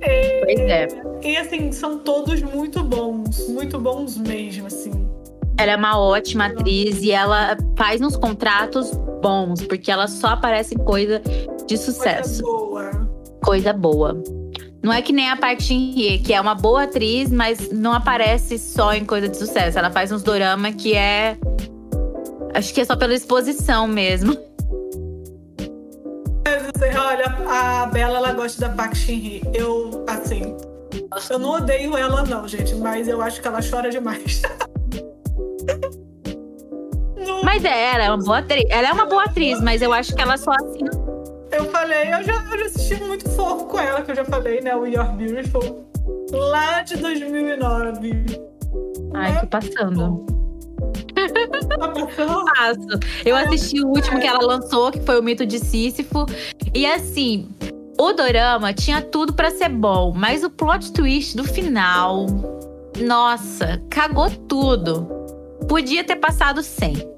[0.00, 0.88] É, pois é.
[1.22, 4.90] E assim, são todos muito bons, muito bons mesmo, assim.
[5.58, 8.90] Ela é uma ótima atriz e ela faz uns contratos
[9.20, 11.22] bons, porque ela só aparece em coisa
[11.66, 12.42] de sucesso.
[12.42, 13.10] Coisa boa.
[13.42, 14.22] Coisa boa.
[14.82, 18.58] Não é que nem a Park Shin-hye, que é uma boa atriz, mas não aparece
[18.58, 19.78] só em coisa de sucesso.
[19.78, 21.36] Ela faz uns dorama que é.
[22.54, 24.36] Acho que é só pela exposição mesmo.
[26.98, 29.42] Olha, a Bela ela gosta da Park Shin-hye.
[29.52, 30.56] Eu, assim,
[31.28, 34.42] eu não odeio ela não, gente, mas eu acho que ela chora demais.
[37.50, 38.64] Mas é, ela é uma boa atriz.
[38.70, 40.84] Ela é uma boa atriz, mas eu acho que ela só assim.
[41.50, 44.60] Eu falei, eu já, eu já assisti muito fofo com ela, que eu já falei,
[44.60, 44.76] né?
[44.76, 45.84] O You're Beautiful.
[46.30, 48.40] Lá de 2009.
[49.14, 50.24] Ai, tô passando.
[51.76, 51.88] Tá
[52.54, 53.00] Passo.
[53.26, 56.26] Eu assisti o último que ela lançou, que foi o Mito de Sísifo.
[56.72, 57.48] E assim,
[57.98, 62.26] o dorama tinha tudo para ser bom, mas o plot twist do final,
[63.04, 65.08] nossa, cagou tudo.
[65.66, 67.10] Podia ter passado sem.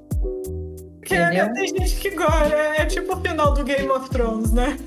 [1.03, 2.55] Porque né, tem gente que gosta.
[2.55, 4.77] É, é tipo o final do Game of Thrones, né?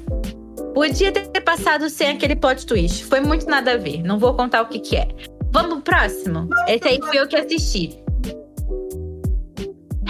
[0.75, 3.05] Podia ter passado sem aquele plot twist.
[3.05, 4.03] Foi muito nada a ver.
[4.03, 5.09] Não vou contar o que, que é.
[5.51, 6.49] Vamos pro próximo?
[6.49, 7.99] Não, Esse aí foi o que assisti.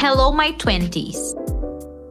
[0.01, 1.35] Hello My Twenties.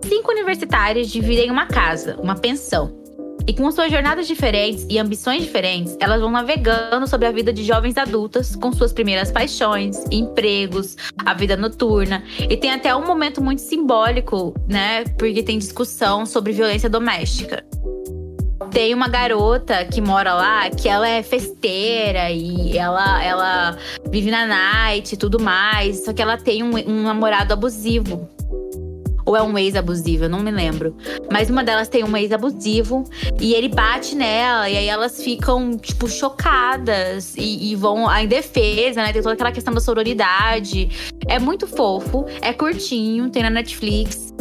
[0.04, 3.05] Cinco universitários dividem uma casa, uma pensão.
[3.48, 7.64] E com suas jornadas diferentes e ambições diferentes, elas vão navegando sobre a vida de
[7.64, 12.24] jovens adultas, com suas primeiras paixões, empregos, a vida noturna.
[12.40, 15.04] E tem até um momento muito simbólico, né?
[15.18, 17.64] Porque tem discussão sobre violência doméstica.
[18.72, 23.78] Tem uma garota que mora lá, que ela é festeira e ela, ela
[24.10, 26.04] vive na night e tudo mais.
[26.04, 28.28] Só que ela tem um, um namorado abusivo.
[29.26, 30.96] Ou é um ex abusivo, eu não me lembro.
[31.32, 33.04] Mas uma delas tem um ex abusivo
[33.40, 39.02] e ele bate nela, e aí elas ficam, tipo, chocadas e, e vão em defesa,
[39.02, 39.12] né?
[39.12, 41.14] Tem toda aquela questão da sororidade.
[41.28, 44.34] É muito fofo, é curtinho, tem na Netflix.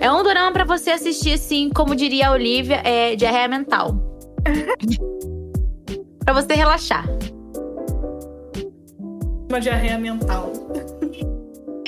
[0.00, 3.96] É um drama para você assistir, assim, como diria a Olivia, é diarreia mental.
[6.24, 7.04] para você relaxar.
[9.48, 10.52] Uma diarreia mental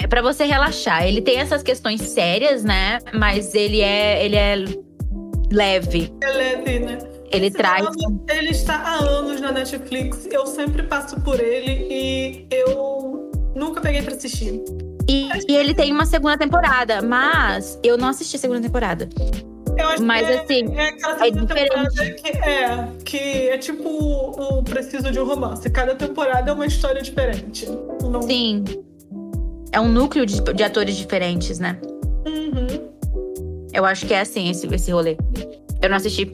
[0.02, 1.06] é para você relaxar.
[1.06, 2.98] Ele tem essas questões sérias, né?
[3.12, 4.64] Mas ele é, ele é
[5.52, 6.12] leve.
[6.22, 6.98] É leve, né?
[7.30, 7.86] Ele Esse traz.
[8.28, 10.26] ele está há anos na Netflix.
[10.32, 14.64] Eu sempre passo por ele e eu nunca peguei para assistir.
[15.08, 19.08] E, e, ele tem uma segunda temporada, mas eu não assisti a segunda temporada.
[19.76, 22.14] Eu acho mas que é, assim, é aquela é diferente.
[22.14, 25.68] Que é, que é tipo o Preciso de um Romance.
[25.70, 27.66] Cada temporada é uma história diferente.
[28.02, 28.22] Não...
[28.22, 28.64] Sim
[29.72, 31.78] é um núcleo de, de atores diferentes, né?
[32.26, 32.90] Uhum.
[33.72, 35.16] Eu acho que é assim esse, esse rolê.
[35.80, 36.32] Eu não assisti.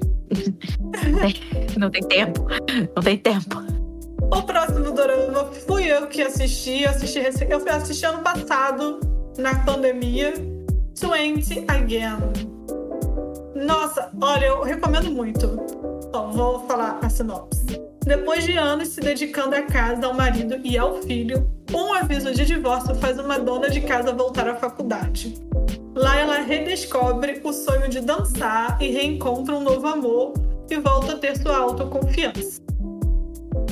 [1.77, 2.47] não tem tempo.
[2.95, 3.63] Não tem tempo.
[4.23, 6.85] O próximo dorama fui eu que assisti.
[6.87, 9.01] Assisti eu fui assistir ano passado,
[9.39, 10.35] na pandemia.
[10.99, 12.17] Twenty Again.
[13.55, 15.61] Nossa, olha, eu recomendo muito.
[16.13, 17.81] Ó, vou falar a sinopse.
[18.07, 22.45] Depois de anos se dedicando à casa, ao marido e ao filho, um aviso de
[22.45, 25.35] divórcio faz uma dona de casa voltar à faculdade.
[25.93, 30.35] Lá ela redescobre o sonho de dançar e reencontra um novo amor
[30.71, 32.63] e volta a ter sua autoconfiança.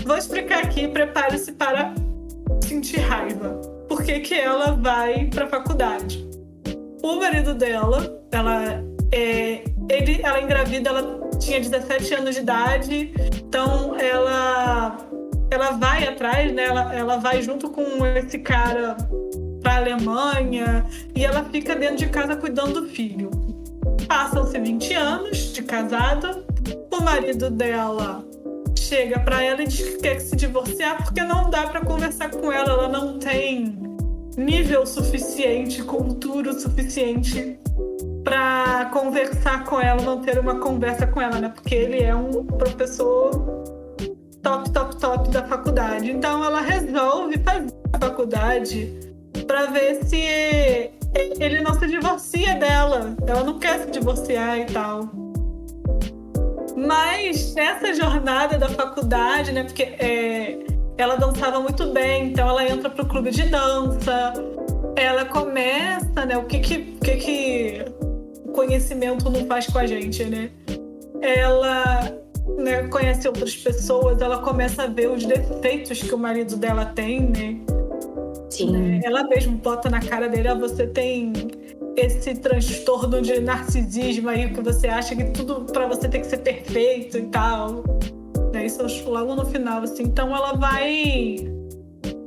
[0.05, 1.95] Vou explicar aqui, prepare-se para
[2.61, 3.61] sentir raiva.
[3.89, 6.29] Por que, que ela vai para a faculdade?
[7.05, 8.83] O marido dela, ela
[9.13, 14.99] é, ele, ela engravida, ela tinha 17 anos de idade, então ela
[15.51, 16.65] ela vai atrás, né?
[16.65, 18.97] Ela, ela vai junto com esse cara
[19.63, 23.31] para Alemanha e ela fica dentro de casa cuidando do filho.
[24.09, 26.45] Passam-se 20 anos de casada,
[26.93, 28.25] o marido dela
[28.77, 32.53] chega para ela e diz que quer se divorciar porque não dá para conversar com
[32.53, 33.79] ela, ela não tem
[34.37, 37.59] nível suficiente, cultura suficiente
[38.25, 41.53] para conversar com ela, manter uma conversa com ela, né?
[41.55, 43.31] Porque ele é um professor
[44.43, 46.11] top, top, top da faculdade.
[46.11, 48.93] Então ela resolve fazer a faculdade
[49.47, 50.17] para ver se
[51.39, 53.15] ele não se divorcia dela.
[53.27, 55.11] Ela não quer se divorciar e tal.
[56.77, 59.65] Mas nessa jornada da faculdade, né?
[59.65, 60.59] Porque é,
[60.97, 64.33] ela dançava muito bem, então ela entra pro clube de dança.
[64.97, 66.37] Ela começa, né?
[66.37, 67.85] O que que, que, que
[68.55, 70.51] conhecimento não faz com a gente, né?
[71.21, 72.13] Ela
[72.57, 77.21] né, conhece outras pessoas, ela começa a ver os defeitos que o marido dela tem,
[77.21, 77.61] né?
[78.49, 78.71] Sim.
[78.71, 79.01] Né?
[79.05, 81.33] Ela mesmo bota na cara dele, ah, você tem
[81.97, 86.39] esse transtorno de narcisismo aí que você acha que tudo para você tem que ser
[86.39, 87.85] perfeito e tal.
[88.53, 88.67] Né?
[88.67, 90.05] Isso logo no final, assim.
[90.05, 91.54] Então ela vai.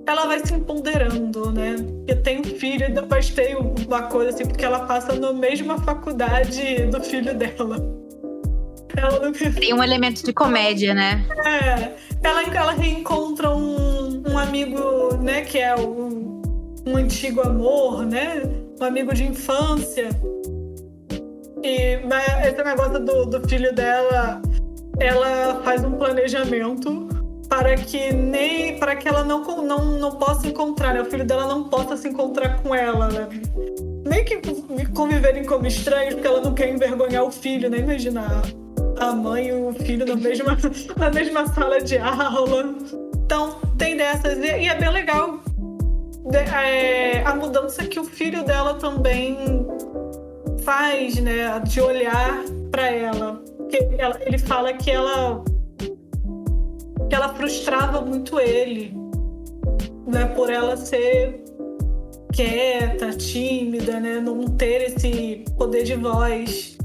[0.08, 1.76] Ela vai se empoderando, né?
[2.08, 6.86] Eu tenho filho e depois tem uma coisa assim, porque ela passa na mesma faculdade
[6.86, 7.76] do filho dela.
[8.95, 9.32] Ela...
[9.60, 11.26] Tem um elemento de comédia, né?
[11.45, 11.91] É.
[12.24, 16.41] Ela, ela reencontra um, um amigo, né, que é um,
[16.88, 18.43] um antigo amor, né?
[18.80, 20.10] Um amigo de infância.
[21.62, 21.99] E
[22.47, 24.41] esse negócio do, do filho dela,
[24.99, 27.16] ela faz um planejamento
[27.50, 31.02] para que nem para que ela não, não, não possa encontrar, né?
[31.02, 33.28] o filho dela não possa se encontrar com ela, né?
[34.08, 34.41] nem que
[34.93, 37.80] conviverem como estranhos, porque ela não quer envergonhar o filho, né?
[37.80, 38.41] Imagina
[39.00, 40.58] a mãe e o filho na mesma,
[40.98, 42.76] na mesma sala de aula.
[43.26, 44.38] Então, tem dessas.
[44.38, 45.39] E, é bem legal
[46.34, 49.38] é, a mudança que o filho dela também
[50.64, 51.60] faz, né?
[51.66, 53.41] De olhar para ela.
[53.98, 55.43] Ela, ele fala que ela
[57.10, 58.95] que ela frustrava muito ele,
[60.05, 60.26] né?
[60.36, 61.43] Por ela ser
[62.34, 64.20] quieta, tímida, né?
[64.20, 66.78] Não ter esse poder de voz.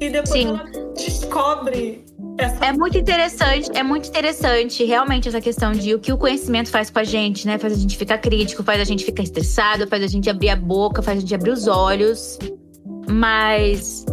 [0.00, 0.48] E depois Sim.
[0.48, 0.64] ela
[0.96, 2.04] descobre
[2.38, 2.64] essa...
[2.64, 6.88] É muito interessante, é muito interessante realmente essa questão de o que o conhecimento faz
[6.88, 7.58] com a gente, né?
[7.58, 10.56] Faz a gente ficar crítico, faz a gente ficar estressado, faz a gente abrir a
[10.56, 12.38] boca, faz a gente abrir os olhos.
[13.10, 14.04] Mas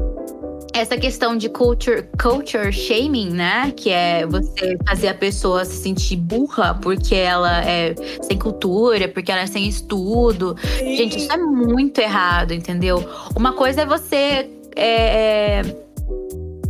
[0.76, 3.72] essa questão de culture, culture shaming, né?
[3.76, 9.32] Que é você fazer a pessoa se sentir burra porque ela é sem cultura, porque
[9.32, 10.56] ela é sem estudo.
[10.78, 10.98] Sim.
[10.98, 13.04] Gente, isso é muito errado, entendeu?
[13.36, 14.50] Uma coisa é você.
[14.76, 15.86] É, é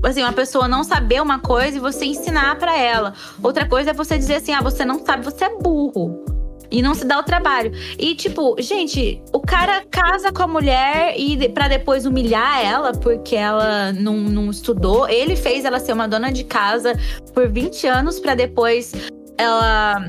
[0.04, 3.14] assim, uma pessoa não saber uma coisa e você ensinar para ela.
[3.42, 6.35] Outra coisa é você dizer assim: ah, você não sabe, você é burro.
[6.72, 7.72] E não se dá o trabalho.
[7.98, 13.36] E, tipo, gente, o cara casa com a mulher e para depois humilhar ela porque
[13.36, 15.08] ela não, não estudou.
[15.08, 16.94] Ele fez ela ser uma dona de casa
[17.34, 18.94] por 20 anos para depois
[19.38, 20.08] ela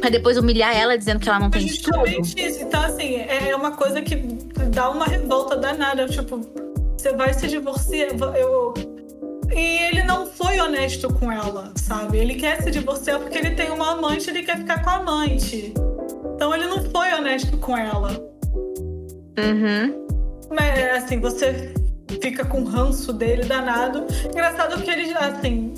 [0.00, 2.06] Pra depois humilhar ela dizendo que ela não tem estudo.
[2.06, 2.62] Justamente isso.
[2.62, 4.16] Então, assim, é uma coisa que
[4.70, 6.06] dá uma revolta danada.
[6.06, 6.40] Tipo,
[6.96, 8.10] você vai se divorciar.
[8.36, 8.74] Eu,
[9.54, 12.18] e ele não foi honesto com ela, sabe?
[12.18, 15.72] Ele quer se divorciar porque ele tem uma amante, ele quer ficar com a amante.
[16.34, 18.10] Então ele não foi honesto com ela.
[19.38, 20.06] Uhum.
[20.50, 21.74] Mas assim, você
[22.20, 24.06] fica com ranço dele danado.
[24.26, 25.74] Engraçado que eles, assim,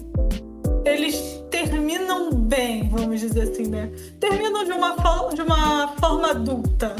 [0.85, 3.91] eles terminam bem, vamos dizer assim, né?
[4.19, 4.97] Terminam de uma,
[5.35, 6.95] de uma forma adulta.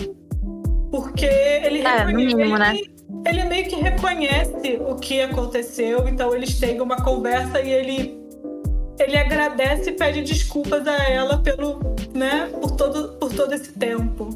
[0.91, 2.77] Porque ele é, no mínimo, né?
[3.25, 8.21] Ele meio que reconhece o que aconteceu, então eles têm uma conversa e ele
[8.99, 11.81] ele agradece e pede desculpas a ela pelo,
[12.15, 14.29] né, por todo por todo esse tempo.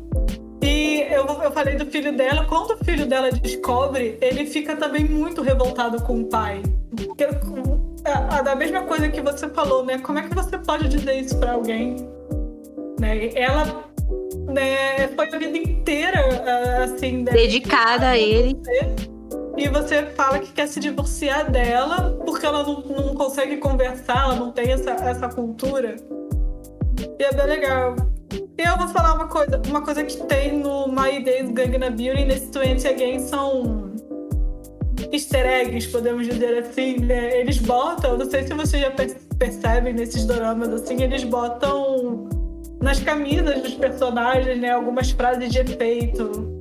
[0.62, 5.04] E eu, eu falei do filho dela, quando o filho dela descobre, ele fica também
[5.04, 6.62] muito revoltado com o pai.
[8.06, 9.98] A, a, da mesma coisa que você falou, né?
[9.98, 11.96] Como é que você pode dizer isso para alguém?
[12.98, 13.30] Né?
[13.34, 13.84] Ela
[14.48, 17.22] né, foi a vida inteira, ah, assim...
[17.22, 18.56] Né, dedicada a ele.
[19.56, 24.34] E você fala que quer se divorciar dela porque ela não, não consegue conversar, ela
[24.34, 25.96] não tem essa, essa cultura.
[27.18, 27.96] E é bem legal.
[28.32, 32.24] E eu vou falar uma coisa, uma coisa que tem no My Days Gangnam Beauty
[32.24, 33.92] nesse 20 Again são
[35.12, 37.40] easter eggs, podemos dizer assim, né?
[37.40, 38.92] Eles botam, não sei se vocês já
[39.38, 41.93] percebem nesses doramas assim, eles botam
[42.84, 44.70] nas camisas dos personagens, né?
[44.70, 46.52] Algumas frases de efeito.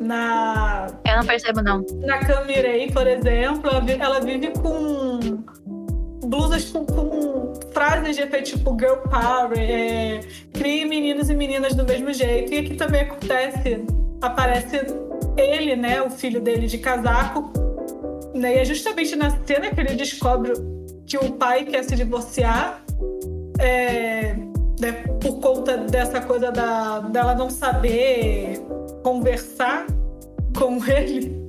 [0.00, 0.86] Na.
[1.06, 1.84] Eu não percebo, não.
[2.00, 5.42] Na Camirei, por exemplo, ela vive com
[6.26, 10.20] blusas com, com, frases de efeito tipo girl power, é,
[10.52, 12.52] crie meninos e meninas do mesmo jeito.
[12.52, 13.84] E aqui também acontece,
[14.20, 14.80] aparece
[15.36, 17.50] ele, né, o filho dele de casaco,
[18.34, 20.52] né, e é justamente na cena que ele descobre
[21.06, 22.82] que o pai quer se divorciar.
[23.58, 24.34] É,
[24.82, 28.60] né, por conta dessa coisa da, dela não saber
[29.04, 29.86] conversar
[30.58, 31.40] com ele.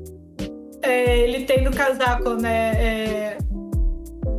[0.83, 2.73] É, ele tem no casaco, né?
[2.75, 3.37] É,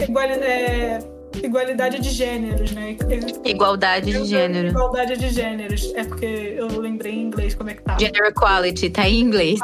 [0.01, 0.99] igual, é,
[1.42, 2.97] igualdade de gêneros, né?
[3.45, 4.68] Igualdade de gênero.
[4.68, 5.92] Igualdade de gêneros.
[5.97, 7.97] É porque eu lembrei em inglês como é que tá.
[7.99, 9.59] Gender equality, tá em inglês.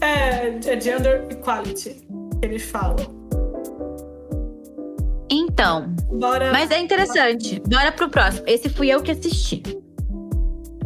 [0.00, 1.90] É, é gender equality
[2.40, 3.15] que eles falam.
[5.30, 5.94] Então.
[6.12, 6.52] Bora.
[6.52, 7.60] Mas é interessante.
[7.68, 8.44] Bora pro próximo.
[8.46, 9.62] Esse fui eu que assisti.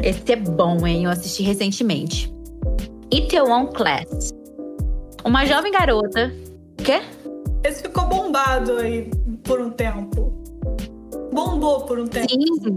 [0.02, 1.04] Esse é bom, hein?
[1.04, 2.32] Eu assisti recentemente.
[3.12, 4.32] Itaewon Class.
[5.24, 6.32] Uma jovem garota.
[6.78, 7.02] Quê?
[7.62, 9.10] Esse ficou bombado aí
[9.44, 10.32] por um tempo.
[11.32, 12.26] Bombou por um tempo.
[12.30, 12.76] Sim.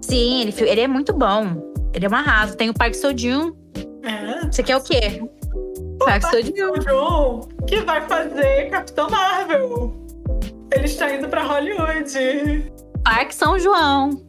[0.00, 1.72] Sim, ele, ele é muito bom.
[1.92, 2.56] Ele é um arraso.
[2.56, 3.52] Tem o Park Seo-joon.
[4.02, 4.46] É.
[4.46, 5.22] Você quer o quê?
[6.00, 7.40] O Park Seo-joon.
[7.66, 9.92] Que vai fazer Capitão Marvel.
[10.72, 12.72] Ele está indo para Hollywood.
[13.04, 14.22] Parque São João.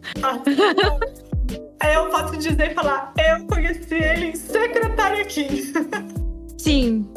[1.80, 5.74] Aí eu posso dizer e falar, eu conheci ele em secretário aqui.
[6.58, 7.08] Sim.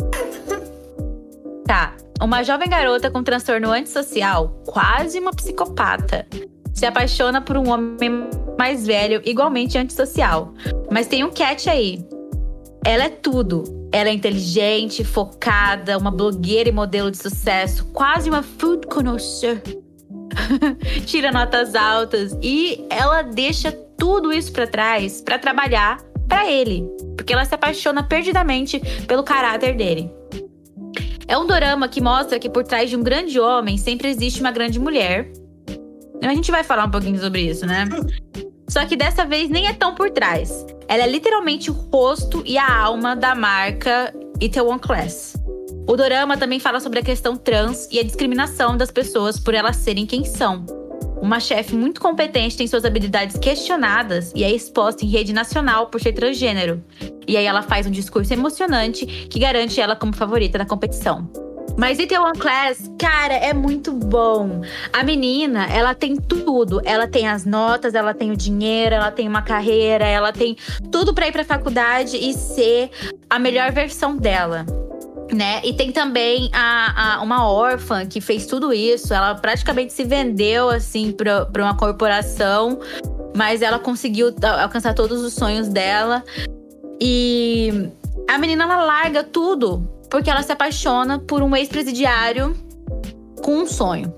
[1.66, 1.94] Tá.
[2.20, 6.26] Uma jovem garota com transtorno antissocial, quase uma psicopata,
[6.72, 10.54] se apaixona por um homem mais velho, igualmente antissocial.
[10.90, 12.06] Mas tem um catch aí.
[12.84, 13.64] Ela é tudo.
[13.94, 19.62] Ela é inteligente, focada, uma blogueira e modelo de sucesso, quase uma food connoisseur.
[21.06, 26.84] Tira notas altas e ela deixa tudo isso para trás para trabalhar para ele,
[27.16, 30.10] porque ela se apaixona perdidamente pelo caráter dele.
[31.28, 34.50] É um dorama que mostra que por trás de um grande homem sempre existe uma
[34.50, 35.30] grande mulher.
[36.20, 37.84] A gente vai falar um pouquinho sobre isso, né?
[38.68, 40.64] Só que dessa vez nem é tão por trás.
[40.88, 45.36] Ela é literalmente o rosto e a alma da marca Itaewon Class.
[45.86, 49.76] O dorama também fala sobre a questão trans e a discriminação das pessoas por elas
[49.76, 50.64] serem quem são.
[51.20, 56.00] Uma chefe muito competente tem suas habilidades questionadas e é exposta em rede nacional por
[56.00, 56.82] ser transgênero.
[57.26, 61.30] E aí ela faz um discurso emocionante que garante ela como favorita da competição.
[61.76, 64.62] Mas One Class, cara, é muito bom.
[64.92, 66.80] A menina, ela tem tudo.
[66.84, 70.56] Ela tem as notas, ela tem o dinheiro, ela tem uma carreira, ela tem
[70.92, 72.90] tudo para ir pra faculdade e ser
[73.28, 74.64] a melhor versão dela.
[75.32, 75.62] Né?
[75.64, 79.12] E tem também a, a, uma órfã que fez tudo isso.
[79.12, 82.78] Ela praticamente se vendeu assim para uma corporação,
[83.36, 86.22] mas ela conseguiu alcançar todos os sonhos dela.
[87.00, 87.90] E
[88.28, 92.56] a menina ela larga tudo porque ela se apaixona por um ex-presidiário
[93.42, 94.14] com um sonho.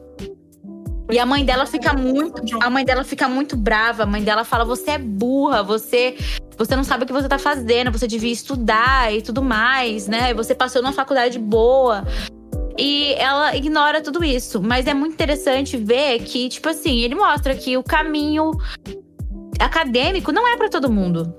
[1.11, 4.03] E a mãe dela fica muito, a mãe dela fica muito brava.
[4.03, 6.17] A mãe dela fala: "Você é burra, você
[6.59, 10.35] você não sabe o que você tá fazendo, você devia estudar e tudo mais, né?
[10.35, 12.05] Você passou numa faculdade boa".
[12.79, 17.55] E ela ignora tudo isso, mas é muito interessante ver que, tipo assim, ele mostra
[17.55, 18.51] que o caminho
[19.59, 21.35] acadêmico não é para todo mundo.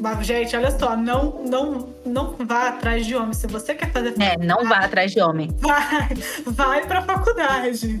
[0.00, 3.34] Mas, gente, olha só, não, não, não vá atrás de homem.
[3.34, 5.50] Se você quer fazer É, não vá atrás de homem.
[5.58, 6.08] Vai,
[6.46, 8.00] vai pra faculdade.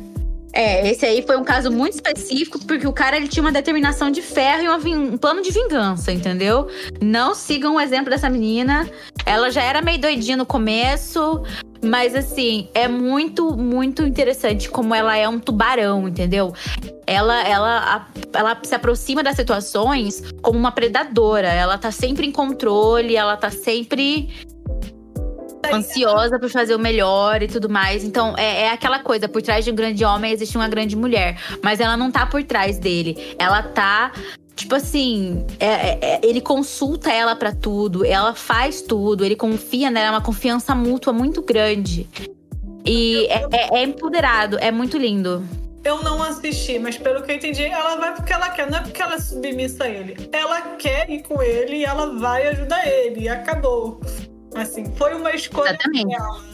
[0.52, 4.10] É, esse aí foi um caso muito específico, porque o cara ele tinha uma determinação
[4.10, 6.68] de ferro e um plano de vingança, entendeu?
[7.00, 8.88] Não sigam o exemplo dessa menina.
[9.24, 11.42] Ela já era meio doidinha no começo,
[11.82, 16.52] mas assim, é muito, muito interessante como ela é um tubarão, entendeu?
[17.06, 21.48] Ela, ela, ela se aproxima das situações como uma predadora.
[21.48, 24.28] Ela tá sempre em controle, ela tá sempre
[25.72, 28.04] ansiosa por fazer o melhor e tudo mais.
[28.04, 31.38] Então, é, é, aquela coisa: por trás de um grande homem existe uma grande mulher.
[31.62, 33.34] Mas ela não tá por trás dele.
[33.38, 34.12] Ela tá.
[34.60, 39.90] Tipo assim, é, é, é ele consulta ela para tudo, ela faz tudo, ele confia
[39.90, 42.06] nela, é uma confiança mútua muito grande.
[42.84, 45.42] E é, é, é empoderado, é muito lindo.
[45.82, 48.82] Eu não assisti, mas pelo que eu entendi, ela vai porque ela quer, não é
[48.82, 50.28] porque ela é submissa a ele.
[50.30, 53.98] Ela quer ir com ele e ela vai ajudar ele, e acabou.
[54.54, 56.06] Assim, foi uma escolha Exatamente.
[56.06, 56.49] dela.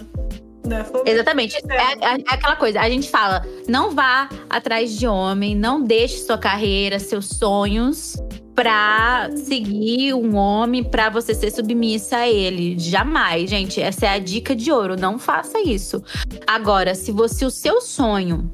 [0.66, 0.84] Né?
[1.04, 1.56] Exatamente.
[1.68, 6.18] É, é, é, aquela coisa, a gente fala: não vá atrás de homem, não deixe
[6.18, 8.16] sua carreira, seus sonhos
[8.56, 12.78] pra seguir um homem, pra você ser submissa a ele.
[12.78, 13.80] Jamais, gente.
[13.80, 14.96] Essa é a dica de ouro.
[14.98, 16.02] Não faça isso.
[16.46, 18.50] Agora, se você o seu sonho.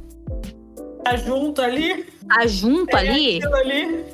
[1.05, 2.05] Tá junto ali?
[2.29, 3.41] Tá junto é ali?
[3.45, 4.05] ali?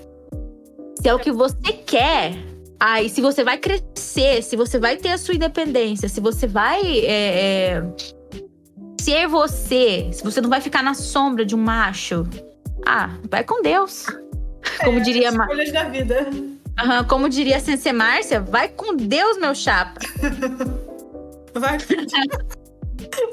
[1.01, 2.35] Se é o que você quer,
[2.81, 6.81] Aí, se você vai crescer, se você vai ter a sua independência, se você vai
[7.01, 7.83] é, é,
[9.01, 12.25] ser você, se você não vai ficar na sombra de um macho,
[12.87, 14.07] ah, vai com Deus.
[14.81, 16.29] É, como diria escolhas da vida.
[16.31, 19.99] Uhum, como diria a Sensei Márcia, vai com Deus, meu chapa.
[21.55, 21.85] vai com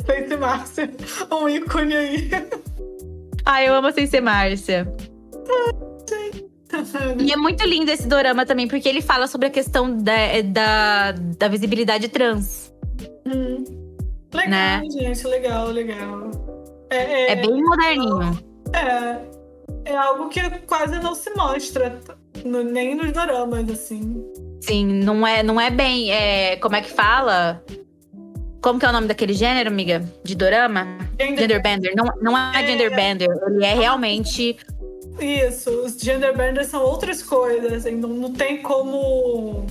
[0.05, 0.91] Sensei Márcia,
[1.31, 2.29] um ícone aí.
[3.45, 4.91] Ah, eu amo a Sensei Márcia.
[7.19, 10.13] E é muito lindo esse dorama também, porque ele fala sobre a questão da,
[10.43, 12.73] da, da visibilidade trans.
[13.25, 13.63] Hum.
[14.33, 14.83] Legal, né?
[14.91, 16.31] gente, legal, legal.
[16.89, 18.39] É, é, é bem moderninho.
[18.73, 21.99] É, é algo que quase não se mostra,
[22.43, 24.23] no, nem nos doramas, assim.
[24.61, 26.11] Sim, não é, não é bem.
[26.11, 27.63] É, como é que fala?
[28.61, 30.03] Como que é o nome daquele gênero, amiga?
[30.23, 30.97] De dorama?
[31.19, 31.93] Gender, gender bender.
[31.95, 33.29] Não, não é, é gender bender.
[33.47, 34.57] Ele é realmente
[35.19, 39.65] isso, os gender benders são outras coisas, assim, não, não tem como.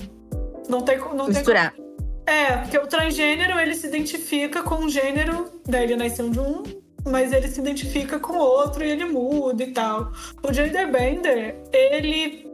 [0.67, 1.73] Não tem, não Misturar.
[1.73, 1.95] Tem como...
[2.27, 6.63] É, porque o transgênero ele se identifica com um gênero, daí ele nasceu de um,
[7.05, 10.11] mas ele se identifica com outro e ele muda e tal.
[10.41, 12.49] O gender bender, ele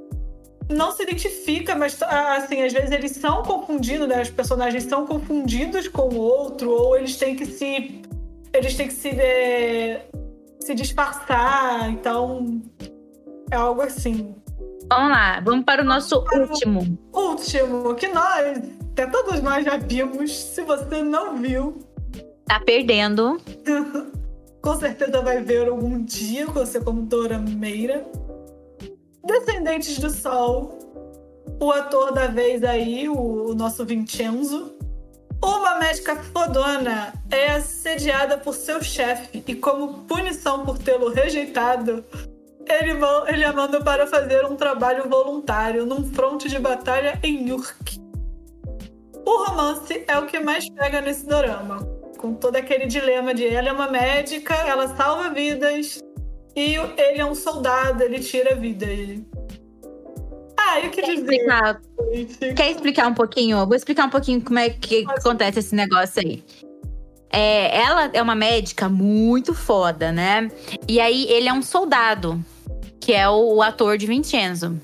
[0.70, 4.22] não se identifica, mas assim, às vezes eles são confundidos, né?
[4.22, 8.02] Os personagens são confundidos com o outro, ou eles têm que se.
[8.54, 9.10] Eles têm que se.
[9.10, 10.06] É,
[10.62, 11.90] se disfarçar.
[11.90, 12.62] Então,
[13.52, 14.36] é algo assim.
[14.90, 17.00] Vamos lá, vamos para o nosso para último.
[17.14, 20.32] O último, que nós, até todos nós já vimos.
[20.32, 21.80] Se você não viu,
[22.46, 23.40] tá perdendo.
[24.62, 28.06] Com certeza vai ver algum dia, você como Dora Meira.
[29.26, 30.78] Descendentes do Sol.
[31.60, 34.76] O ator da vez aí, o, o nosso Vincenzo.
[35.44, 42.06] Uma médica fodona é assediada por seu chefe e, como punição por tê-lo rejeitado,
[42.68, 42.92] ele,
[43.28, 48.00] ele a manda para fazer um trabalho voluntário num fronte de batalha em Yurk.
[49.26, 51.80] O romance é o que mais pega nesse drama,
[52.18, 56.00] com todo aquele dilema de ela é uma médica, ela salva vidas,
[56.56, 59.22] e ele é um soldado, ele tira vidas.
[60.64, 61.82] Ah, eu queria Quer explicar,
[62.56, 63.66] Quer explicar um pouquinho?
[63.66, 66.44] Vou explicar um pouquinho como é que acontece esse negócio aí.
[67.32, 70.52] É, ela é uma médica muito foda, né?
[70.88, 72.44] E aí ele é um soldado
[73.00, 74.80] que é o, o ator de Vincenzo.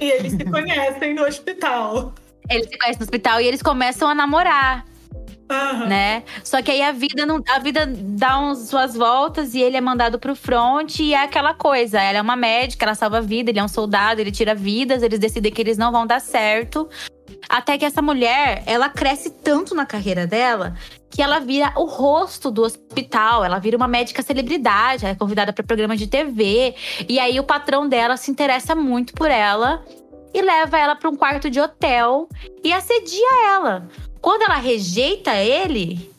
[0.00, 2.12] E eles se conhecem no hospital.
[2.50, 4.84] Eles se conhecem no hospital e eles começam a namorar.
[5.50, 5.86] Uhum.
[5.86, 6.24] Né?
[6.42, 9.80] Só que aí a vida não, a vida dá uns, suas voltas e ele é
[9.80, 12.00] mandado pro front e é aquela coisa.
[12.00, 15.02] Ela é uma médica, ela salva a vida, ele é um soldado, ele tira vidas,
[15.02, 16.88] eles decidem que eles não vão dar certo.
[17.48, 20.74] Até que essa mulher, ela cresce tanto na carreira dela
[21.08, 25.52] que ela vira o rosto do hospital, ela vira uma médica celebridade, ela é convidada
[25.52, 26.74] para programa de TV.
[27.08, 29.82] E aí o patrão dela se interessa muito por ela
[30.34, 32.28] e leva ela para um quarto de hotel
[32.62, 33.88] e assedia ela.
[34.26, 36.12] Quando ela rejeita ele,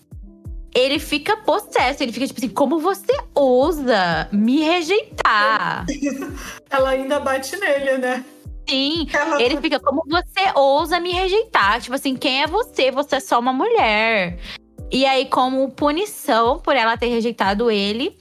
[0.73, 2.01] ele fica possesso.
[2.01, 5.85] Ele fica tipo assim: como você ousa me rejeitar?
[6.71, 8.23] ela ainda bate nele, né?
[8.69, 9.41] Sim, ela...
[9.41, 11.81] ele fica: como você ousa me rejeitar?
[11.81, 12.91] Tipo assim, quem é você?
[12.91, 14.39] Você é só uma mulher.
[14.89, 18.17] E aí, como punição por ela ter rejeitado ele,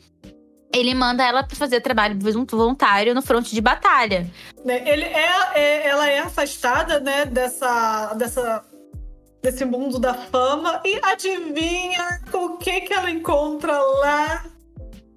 [0.75, 2.19] ele manda ela para fazer trabalho
[2.51, 4.29] voluntário no fronte de batalha.
[4.65, 8.65] Né, ele é, é, ela é afastada, né, dessa, dessa,
[9.47, 14.45] desse mundo da fama e adivinha o que que ela encontra lá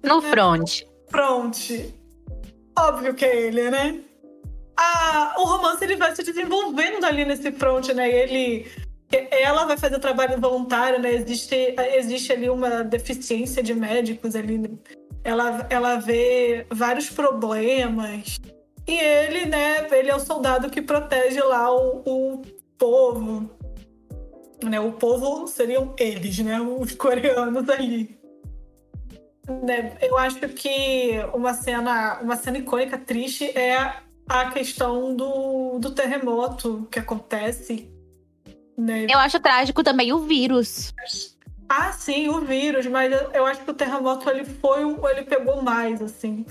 [0.04, 0.30] no né?
[0.30, 0.82] front.
[1.08, 1.70] Front.
[2.78, 4.00] Óbvio que é ele, né?
[4.76, 8.08] Ah, o romance ele vai se desenvolvendo ali nesse front, né?
[8.08, 8.70] Ele
[9.32, 11.12] ela vai fazer trabalho voluntário, né?
[11.12, 14.58] Existe, existe ali uma deficiência de médicos ali.
[14.58, 14.68] Né?
[15.24, 18.38] Ela, ela vê vários problemas.
[18.86, 19.88] E ele, né?
[19.90, 22.42] Ele é o soldado que protege lá o, o
[22.78, 23.50] povo.
[24.62, 24.78] Né?
[24.80, 26.60] O povo seriam eles, né?
[26.60, 28.18] Os coreanos ali.
[29.62, 29.96] Né?
[30.00, 33.94] Eu acho que uma cena, uma cena icônica triste é
[34.28, 37.90] a questão do, do terremoto que acontece
[38.80, 39.06] né?
[39.08, 40.94] Eu acho trágico também o vírus.
[41.68, 44.80] Ah, sim, o vírus, mas eu acho que o terremoto ele foi,
[45.10, 46.44] ele pegou mais, assim.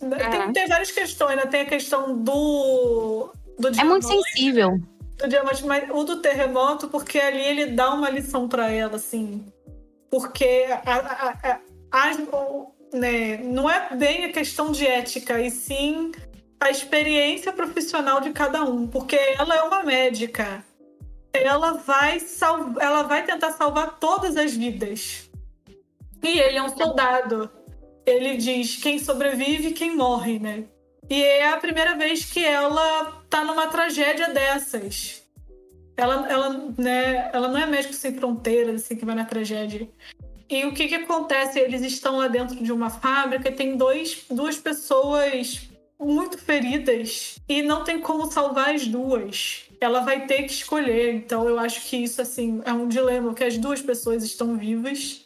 [0.00, 0.28] É.
[0.28, 1.46] Tem, tem, várias questões, né?
[1.46, 3.32] Tem a questão do.
[3.58, 4.80] do é muito sensível.
[5.16, 9.46] Do diamante, mas o do terremoto, porque ali ele dá uma lição para ela, assim.
[10.10, 11.60] Porque a, a,
[11.92, 12.10] a,
[12.92, 16.12] né, não é bem a questão de ética, e sim
[16.60, 18.86] a experiência profissional de cada um.
[18.86, 20.64] Porque ela é uma médica
[21.34, 22.74] ela vai, sal...
[22.80, 25.28] ela vai tentar salvar todas as vidas.
[26.22, 27.50] E ele é um soldado.
[28.06, 30.64] Ele diz quem sobrevive e quem morre, né?
[31.08, 35.22] E é a primeira vez que ela tá numa tragédia dessas.
[35.96, 39.88] Ela, ela, né, ela não é médico sem fronteiras, assim, que vai na tragédia.
[40.48, 41.58] E o que que acontece?
[41.58, 47.62] Eles estão lá dentro de uma fábrica e tem dois, duas pessoas muito feridas e
[47.62, 51.14] não tem como salvar as duas ela vai ter que escolher.
[51.14, 55.23] Então eu acho que isso assim é um dilema que as duas pessoas estão vivas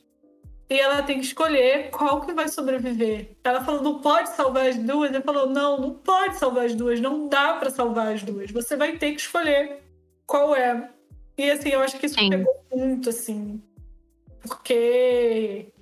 [0.70, 3.36] e ela tem que escolher qual que vai sobreviver.
[3.42, 7.00] Ela falou não pode salvar as duas, ele falou não, não pode salvar as duas,
[7.00, 8.50] não dá para salvar as duas.
[8.50, 9.82] Você vai ter que escolher
[10.26, 10.90] qual é.
[11.36, 12.30] E assim, eu acho que isso Sim.
[12.30, 13.62] pegou muito assim,
[14.42, 15.72] porque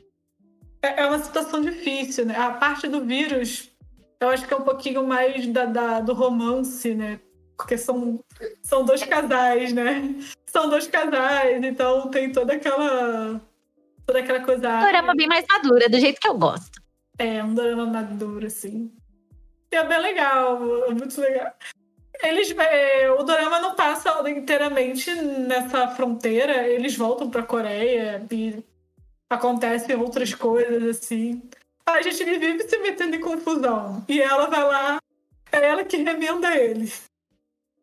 [0.82, 2.36] é, é uma situação difícil, né?
[2.36, 3.70] A parte do vírus,
[4.20, 7.20] eu acho que é um pouquinho mais da, da do romance, né?
[7.56, 8.22] porque são,
[8.62, 10.14] são dois casais, né?
[10.46, 13.40] São dois casais, então tem toda aquela.
[14.06, 14.78] Toda aquela coisa.
[14.78, 16.80] Um drama bem mais madura, do jeito que eu gosto.
[17.18, 18.92] É, um drama maduro, assim.
[19.70, 21.52] É bem legal, é muito legal.
[22.22, 28.64] Eles, é, o drama não passa inteiramente nessa fronteira, eles voltam pra Coreia e
[29.28, 31.42] acontecem outras coisas, assim.
[31.84, 34.04] A gente vive se metendo em confusão.
[34.08, 34.98] E ela vai lá,
[35.52, 36.90] é ela que remenda ele.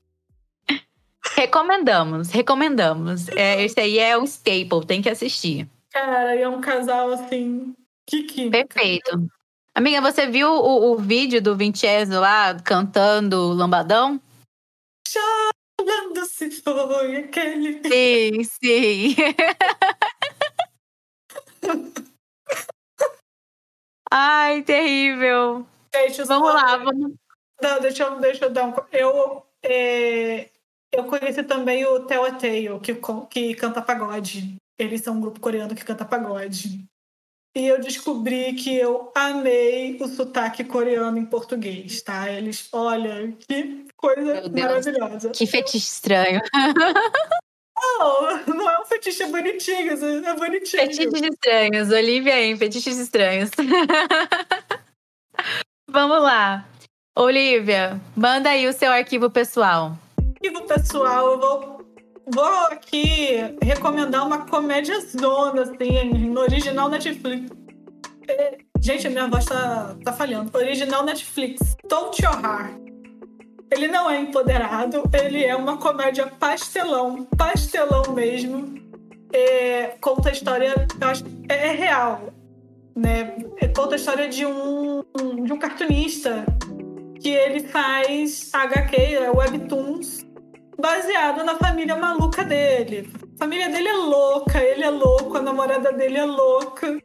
[1.35, 3.27] recomendamos, recomendamos.
[3.29, 5.67] É, esse aí é um staple, tem que assistir.
[5.91, 7.75] Cara, e é um casal assim.
[8.07, 8.65] Que química.
[8.65, 9.27] Perfeito.
[9.73, 14.19] Amiga, você viu o, o vídeo do Vincenzo lá cantando Lambadão?
[15.07, 17.81] Chorando se foi aquele.
[17.87, 19.15] Sim, sim.
[24.11, 25.65] Ai, terrível.
[25.95, 27.13] Gente, vamos lá, vamos.
[27.61, 28.73] Não, deixa eu, deixa eu dar um.
[28.91, 30.49] Eu, é,
[30.91, 34.55] eu conheci também o Teo que, que canta pagode.
[34.77, 36.83] Eles são um grupo coreano que canta pagode.
[37.55, 42.31] E eu descobri que eu amei o sotaque coreano em português, tá?
[42.31, 45.31] Eles, olha, que coisa maravilhosa.
[45.31, 46.39] Que fetiche estranho.
[47.99, 50.83] Não, não é um fetiche, é bonitinho, é bonitinho.
[50.83, 53.49] Fetiches estranhos, Olivia aí, fetiches estranhos.
[55.89, 56.65] Vamos lá.
[57.17, 59.97] Olivia, manda aí o seu arquivo pessoal.
[60.43, 61.85] Arquivo pessoal, eu vou,
[62.33, 63.27] vou aqui
[63.61, 67.51] recomendar uma comédia zona, assim, no original Netflix.
[68.27, 70.49] É, gente, minha voz tá, tá falhando.
[70.57, 72.73] Original Netflix, Don't Your Heart.
[73.69, 78.73] Ele não é empoderado, ele é uma comédia pastelão, pastelão mesmo.
[79.31, 80.73] É, conta a história,
[81.49, 82.33] é, é real,
[82.95, 83.37] né?
[83.57, 85.03] É, conta a história de um,
[85.43, 86.43] de um cartunista
[87.19, 90.30] que ele faz HQ, é, webtoons,
[90.81, 93.09] baseado na família maluca dele.
[93.35, 96.99] A família dele é louca, ele é louco, a namorada dele é louca.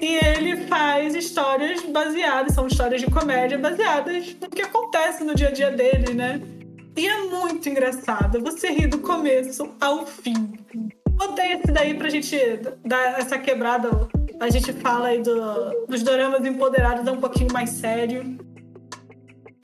[0.00, 5.48] E ele faz histórias baseadas, são histórias de comédia baseadas no que acontece no dia
[5.48, 6.40] a dia dele, né?
[6.96, 8.40] E é muito engraçado.
[8.42, 10.54] Você ri do começo ao fim.
[11.10, 12.36] Botei esse daí pra gente
[12.84, 14.08] dar essa quebrada.
[14.40, 18.36] A gente fala aí do, dos doramas empoderados, é um pouquinho mais sério.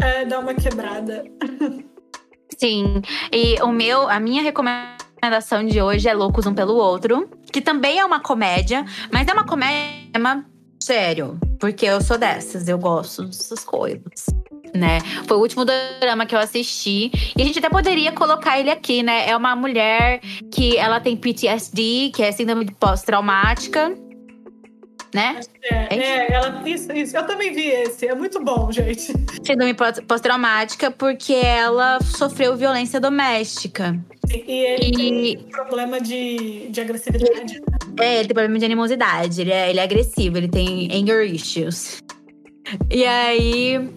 [0.01, 1.24] É, dá uma quebrada.
[2.59, 3.00] Sim.
[3.32, 7.98] E o meu, a minha recomendação de hoje é Loucos Um Pelo Outro que também
[7.98, 10.44] é uma comédia, mas é uma comédia
[10.82, 14.26] sério, porque eu sou dessas, eu gosto dessas coisas.
[14.74, 15.00] Né?
[15.26, 17.11] Foi o último drama que eu assisti.
[17.34, 19.26] E a gente até poderia colocar ele aqui, né?
[19.26, 20.20] É uma mulher
[20.52, 23.96] que ela tem PTSD, que é síndrome pós-traumática
[25.14, 25.40] né?
[25.62, 27.16] É, é, ela, isso, isso.
[27.16, 28.06] Eu também vi esse.
[28.06, 29.12] É muito bom, gente.
[29.44, 29.74] Síndrome
[30.06, 33.98] pós-traumática porque ela sofreu violência doméstica.
[34.30, 35.36] E ele e...
[35.36, 37.62] tem problema de, de agressividade.
[37.98, 39.40] É, ele tem problema de animosidade.
[39.40, 42.02] Ele é, ele é agressivo, ele tem anger issues.
[42.90, 43.88] E aí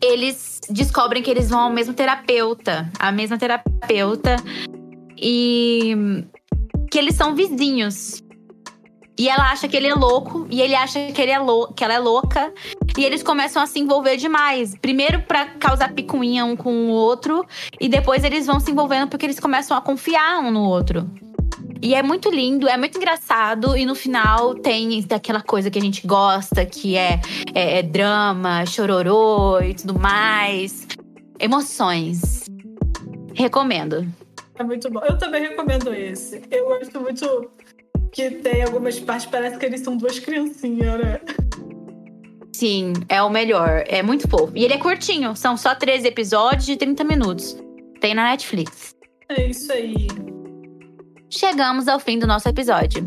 [0.00, 4.36] eles descobrem que eles vão ao mesmo terapeuta, a mesma terapeuta,
[5.16, 6.24] e
[6.90, 8.22] que eles são vizinhos.
[9.22, 11.38] E ela acha que ele é louco, e ele acha que, ele é
[11.76, 12.52] que ela é louca.
[12.98, 14.74] E eles começam a se envolver demais.
[14.74, 17.46] Primeiro para causar picuinha um com o outro,
[17.80, 21.08] e depois eles vão se envolvendo porque eles começam a confiar um no outro.
[21.80, 25.82] E é muito lindo, é muito engraçado, e no final tem daquela coisa que a
[25.82, 27.20] gente gosta, que é,
[27.54, 30.88] é, é drama, chororô e tudo mais.
[31.38, 32.50] Emoções.
[33.34, 34.04] Recomendo.
[34.56, 35.00] É muito bom.
[35.08, 36.42] Eu também recomendo esse.
[36.50, 37.50] Eu gosto muito
[38.12, 41.20] que tem algumas partes, parece que eles são duas criancinhas, né?
[42.54, 43.82] Sim, é o melhor.
[43.86, 44.52] É muito fofo.
[44.54, 47.56] E ele é curtinho, são só 13 episódios de 30 minutos.
[48.00, 48.94] Tem na Netflix.
[49.28, 50.06] É isso aí.
[51.30, 53.02] Chegamos ao fim do nosso episódio.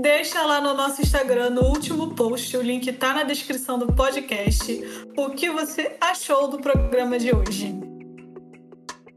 [0.00, 4.80] Deixa lá no nosso Instagram, no último post, o link tá na descrição do podcast,
[5.16, 7.74] o que você achou do programa de hoje.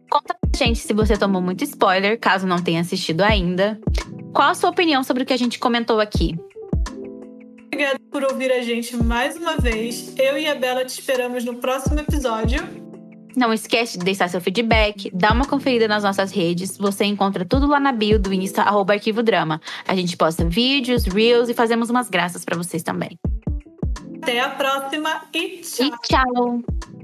[0.10, 3.80] Conta pra gente se você tomou muito spoiler, caso não tenha assistido ainda.
[4.34, 6.38] Qual a sua opinião sobre o que a gente comentou aqui?
[7.66, 10.14] Obrigada por ouvir a gente mais uma vez.
[10.18, 12.60] Eu e a Bela te esperamos no próximo episódio.
[13.36, 16.78] Não esquece de deixar seu feedback, dá uma conferida nas nossas redes.
[16.78, 19.62] Você encontra tudo lá na bio do Insta, arroba Arquivo Drama.
[19.88, 23.18] A gente posta vídeos, reels e fazemos umas graças para vocês também.
[24.22, 25.86] Até a próxima e tchau.
[25.86, 26.99] E tchau.